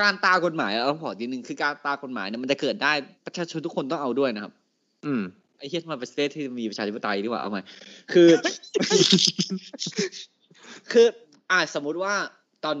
[0.00, 2.92] การตากฎหมายเราบอกทีนึงคือการตากฎหมายเนี่ยมันจะเกิดได้
[3.26, 4.52] ประชาชนทุกคนต้องเอาด้วยนะครับ
[5.06, 5.22] อืม
[5.58, 7.62] ไอ้เฮียมันเป็นประเทศที่มีประชาธิปไตยดีกว่าเอาใหม่
[8.12, 8.28] คือ
[10.92, 11.06] คือ
[11.50, 12.14] อ่าสมมุติว่า
[12.64, 12.76] ตอน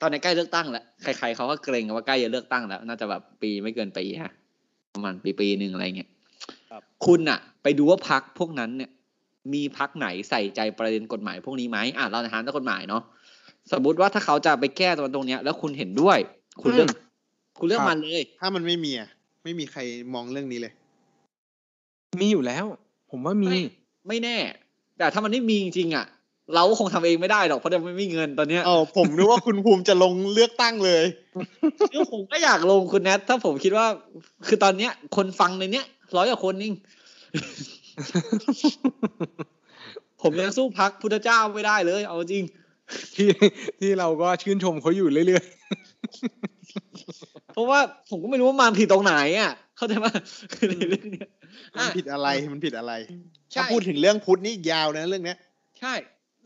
[0.00, 4.32] ตอนนี้ใกล้เลือกตั้งแล้วใครๆเขาก็เกรงกันว่าใกล้จะเลือกตั้งแล้ว น่าจะแบบปีไม่เกินปีฮะ
[4.94, 6.10] ประมาณปีปีหนึ่งอะไรเงี้ย
[6.70, 8.90] ครับคุณอะไปดูว่าพักพวกนั้นเนี่ย
[9.54, 13.02] มีพักไหนใส่ใจประเด็นกฎหมายพวกนี้ไหมอ่าเราในฐานะกฎหมายเนาะ
[13.72, 16.18] สมมติว่าถ้าเขาจะไปแก้ตรงตรงเนี้ย แล้วคุณเห็นด้วย
[16.62, 16.98] คุณเลือกอืม
[17.58, 19.08] คุณเลือกครับมันเลย ถ้ามันไม่มีอะ
[19.44, 19.80] ไม่มีใคร
[20.14, 20.72] มองเรื่องนี้เลย
[22.20, 22.64] มีอยู่แล้ว
[23.10, 23.62] ผมว่ามี ไม่
[24.08, 24.36] ไม่แน่
[24.98, 26.06] แต่ถ้ามันไม่มีจริงๆอะ
[26.54, 31.04] เราก็คงทำเองไม่ได้หรอกเพราะเราไม่มีเงินตอนเนี้ยเออผมนึกว่าคุณภูมิจะลงเลือกตั้งเลย
[31.92, 33.86] คือผมก็อยากลงคุณแนทถ้าผมคิดว่า
[34.46, 35.86] คือตอนเนี้ย คนฟังในเนี้ย
[36.16, 36.74] ร้อยกว่าคนนิ่ง
[40.22, 42.44] ผมยังสู้พักพุทธเจ้าไม่ได้เลย เอาจริง
[43.14, 43.28] ที่
[43.80, 45.44] ที่เราก็ชื่นชมเขาอยู่เรื่อย
[47.52, 47.80] เพราะว่า
[48.10, 50.06] ผมก็ไม่รู้ว่ามันผิดตรงไหนอะ เข้าใจไหม
[50.52, 51.28] คือในเรื่องเนี้ย
[51.74, 52.92] มันอะผิดอะไรมันผิดอะไร
[53.52, 55.38] ใช่ถ้าพูดถึงเรื่องพุทธนี่ยาวนะเรื่องเนี้ย
[55.80, 55.94] ใช่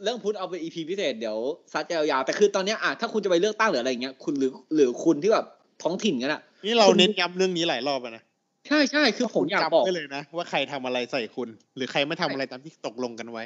[0.02, 1.38] เรื่องพุทธเอาไปอีพีพิเศษเดี๋ยว
[1.72, 5.46] ซัดยาวๆแต่คือตอนเนี้ยอะถ้าคุณจะไปเลือกตั้งหรืออะไรอย่างเงี้ยคุณหรือหรือคุณที่แบบ
[5.82, 8.22] ท้องถิ่นกันอะนี่เราเน้นย้ำเรื่องนี้หลายรอบอะนะ
[8.68, 13.44] ใช่ใช่คือผมอยากจำบอกไว้เลยนะ ว่าใครทำอะไรใส่คุณ หรือใครไม่ทำอะไรตามที่ตกลงกันไว้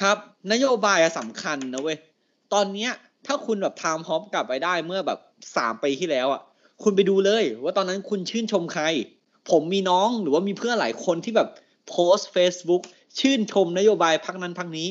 [0.00, 0.16] ครับ
[0.52, 1.98] นโยบายอะสำคัญนะเว้ย
[2.52, 2.90] ตอนเนี้ย
[3.26, 5.18] ถ้าคุณแบบ time hop กลับไปได้เมื่อแบบ
[5.56, 6.40] สามปีที่แล้วอะ
[6.82, 8.84] คุณไปดูเลย ว่าตอนนั้นคุณชื่นชมใคร
[9.50, 11.48] ผมมีน้องหรือว่ามีเพื่อนหลายคนที่แบบ
[11.88, 12.82] โพสต์ Facebook
[13.20, 14.88] ชื่นชมนโยบายพรรคนั้นพรรคนี้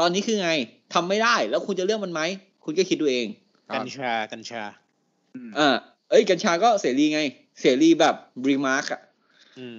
[0.00, 0.50] ตอนนี้คือไง
[0.94, 2.22] ทำไม่ได้ แล้วคุณจะเลือกมันไหม
[2.64, 4.62] คุณก็คิดดูเองๆกัญชากัญชา
[5.58, 5.76] อ่า
[6.10, 7.20] เอ้ย กัญชาก็เสรีไง
[7.60, 8.14] เสรีแบบ
[8.48, 9.00] remark อะ
[9.58, 9.78] อืม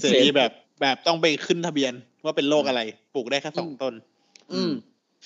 [0.00, 0.50] เสรีแบบ
[0.80, 1.92] แบบต้องไปขึ้นทะเบียน
[2.24, 2.80] ว่าเป็นโรคอะไร
[3.14, 3.94] ปลูกได้แค่สองต้น
[4.52, 4.72] อืม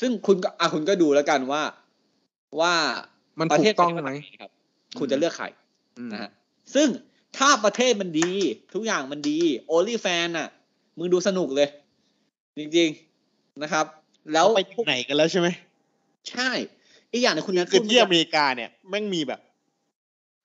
[0.00, 1.62] ซึ่งคุณก็อะคุณก็ดูแล้วกันว่า
[2.60, 2.74] ว่า
[3.40, 4.50] มันประถูเทกศต้องประไหมเทศครับ
[4.98, 5.46] คุณจะเลือกใคร
[5.98, 6.30] อืมนะฮะ
[6.74, 6.88] ซึ่ง
[7.38, 8.30] ถ้าประเทศมันดี
[8.74, 10.48] ทุกอย่างมันดี OnlyFans อะ
[10.98, 11.68] มึงดูสนุกเลย
[12.58, 12.88] จริง
[13.26, 13.86] ๆนะครับ
[14.32, 15.48] แล้วไปถึงไหนกันแล้วใช่ไหม
[16.30, 16.50] ใช่
[17.12, 19.40] อีกอย่างหนึงคุณนัทคือพูดที่เมื่อเมริกาเนี่ยแม่งมีแบบ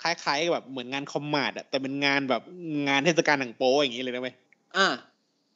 [0.03, 2.41] คล้ายๆกับแบบเหมือนงานคอมมาดอะแต่เป็นงานแบบ
[2.87, 4.35] งานเทศกาลหนังโป๊อย่างนี้เลยนะเว้ย
[4.77, 4.87] อ่า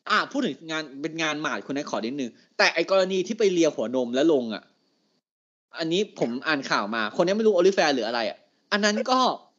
[0.09, 4.63] อ่า พูดถึงงานเป็นงานหมาดคุณนัทขอนิดนึงแต่ไอกรณีที่ไปเลียหัวนมแล้วลงอะ
[5.79, 8.37] อันนี้ผมอ่านข่าวมา คนนี้ไม่รู้โอลิแฟนหรืออะไรอะ
[8.71, 9.17] อันนั้นก็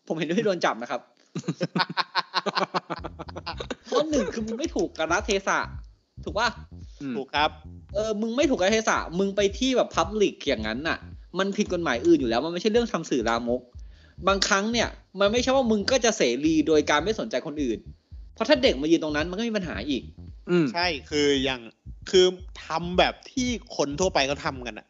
[0.09, 1.01] ผมเห็นด้วยที่โดนจับนะครับ
[3.85, 5.59] เพราะหนึ่งคือมึงไม่ถูกกาลเทศะ
[6.25, 6.49] ถูกป่ะ
[7.01, 7.51] อืมถูกครับ
[7.95, 10.99] เออ มึงไม่ถูกกาลเทศะ มึงไปที่แบบ public อย่างนั้นน่ะ
[11.39, 13.61] มันผิดกฎหมายอื่นอยู่แล้ว มันไม่ใช่เรื่องทำสื่อลามก
[14.29, 14.89] บางครั้งเนี่ย
[15.21, 17.79] มันไม่ใช่ว่ามึงก็จะเสรีโดยการไม่สนใจคนอื่น
[18.35, 20.03] เพราะถ้าเด็กมายืนตรงนั้นมันก็มีปัญหาอีก
[20.51, 21.61] อืมใช่ คืออย่าง
[22.11, 22.27] คือ
[22.67, 24.87] ทำแบบที่คนทั่วไปเขาทำกันอะ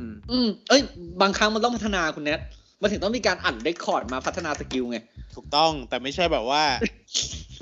[0.00, 0.80] อืมอืม เอ้ย
[1.22, 2.40] บางครั้งมันต้องพัฒนาคุณแนท
[2.82, 4.98] มันถึงต้องมีการอัด record มาพัฒนา skill ไง
[5.34, 6.62] ถูกต้อง แต่ไม่ใช่แบบว่า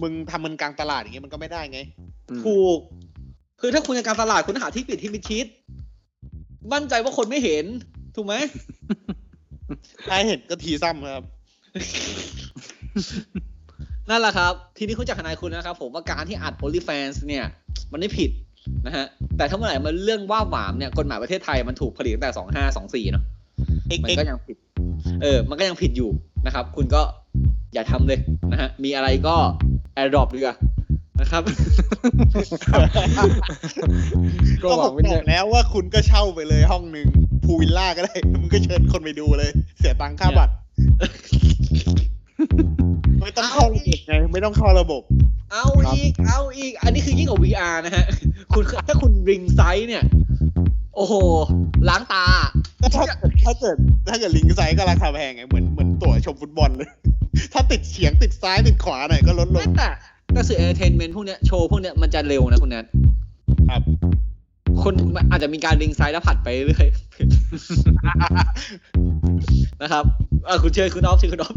[0.02, 1.80] มึงทำมันกลางตลาดอย่างเงี้ยมันก็ไม่ได้ไง
[2.44, 2.78] ถูก
[3.64, 5.46] คือถ้าคุณจะการตลาดคุณหาที่ปิดที่มิดชิด
[6.72, 7.64] มั่นใจว่าคนไม่เห็น
[8.14, 8.34] ถูกไหม
[10.08, 11.24] ถ้าเห็นก็ทีซ้ำครับ
[14.10, 17.44] นั่นแหละครับ ทีนี้คุณจากทนายคุณนะครับ ผมว่าการที่อัด OnlyFans เนี่ย
[17.92, 18.30] มันไม่ผิด
[18.86, 19.06] นะฮะ
[19.36, 23.24] แต่ถ้าเมื่อไหร่มันเรื่องว่าหวามเนี่ยกฎหมายประเทศไทยมันถูกผลิตตั้งแต่สองห้าสองสี่เนาะ
[23.88, 24.56] เอ็กมันเอ็กก็ยังผิด
[25.22, 26.10] เออ มันก็ยังผิดอยู่
[26.46, 27.02] นะครับ คุณก็
[27.74, 28.20] อย่าทำเลย
[28.52, 29.36] นะฮะ มีอะไรก็
[29.96, 30.56] AirDrop ดีกว่า
[31.20, 31.42] นะครับ
[34.64, 37.08] ก็ก็หผวังมเป็นบเนี่อยกแล้วว่าคุณก็เช่าไปเลยห้องหนึ่ง
[37.44, 40.54] พูวิลล่าก็ได้ มึงก็เชิญคนไปดูเลย เสียตังค่าบัตร
[43.20, 45.02] ไม่ต้องเข้าระบบไงไม่ต้องเข้าระบบ
[45.52, 48.04] เอาอีก เอาอีก อันนี้คือยิ่งกว่า VR นะฮะ
[48.52, 50.02] คุณถ้าคุณริงไซส์เนี่ย
[50.96, 51.14] โอ้โห
[51.88, 52.24] ล้างตา
[52.80, 53.76] ก็ถ้าเกิดถ้าเกิด
[54.08, 56.90] ถ้าเกิดลิงก์ไซส์ก็ราคาแพงไงเหมือนเหมือนตั๋วชมฟุตบอลเลย
[57.52, 59.90] ถ้าติดเฉียงติดซ้ายติดขวาหน่อยก็ลดลง แต่
[60.36, 62.84] กระสือเอนเตอร์เทนเมนต์พวกเนี้ยโชว์พวกเนี้ยมันจะเร็วนะคุณแนท
[63.70, 63.82] ครับ
[64.82, 64.94] คน
[65.30, 66.86] อาจจะมีการลิงซ้ายแล้วผัดไปเรื่อย
[69.82, 70.04] นะครับ
[70.46, 71.54] เออคุณเชิญคุณออฟเชิญคุณออฟ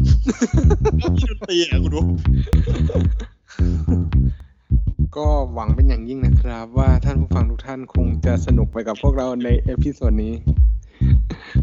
[0.98, 2.00] แล้วมีดนตรีอะคุณดู
[5.16, 10.32] ก็หวังเป็นอย่างยิ่งนะครับ ว่าท่านผู้ฟังทุกท่านคงจะสนุกไปกับพวกเราใน episode นี้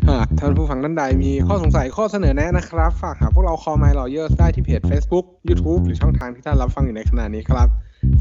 [0.09, 7.67] หากท่านผู้ฟังท่านใดมีข้อสงสัยข้อเสนอแนะนะครับ ฝากหาพวกเรา Call My Lawyers ได้ที่เพจ Facebook YouTube หรือช่องทางที่ท่านรับฟังอยู่ในขณะนี้ครับ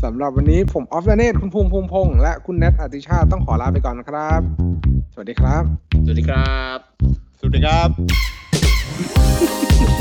[0.03, 4.41] สำหรับวันนี้ผมออฟและเนตคุณภูมิภูมิพงษ์และคุณแนทอติชาติต้องขอลาไปก่อนนะครับ
[5.13, 5.63] สวัสดีครับ
[6.05, 6.79] สวัสดีครับ
[7.39, 7.89] สวัสดีครับ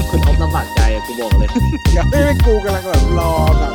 [0.10, 1.50] คุณออฟลำบากใจอะกูบอกเลย
[1.94, 3.74] อย่าให้กูกำลังแบบรอแบบ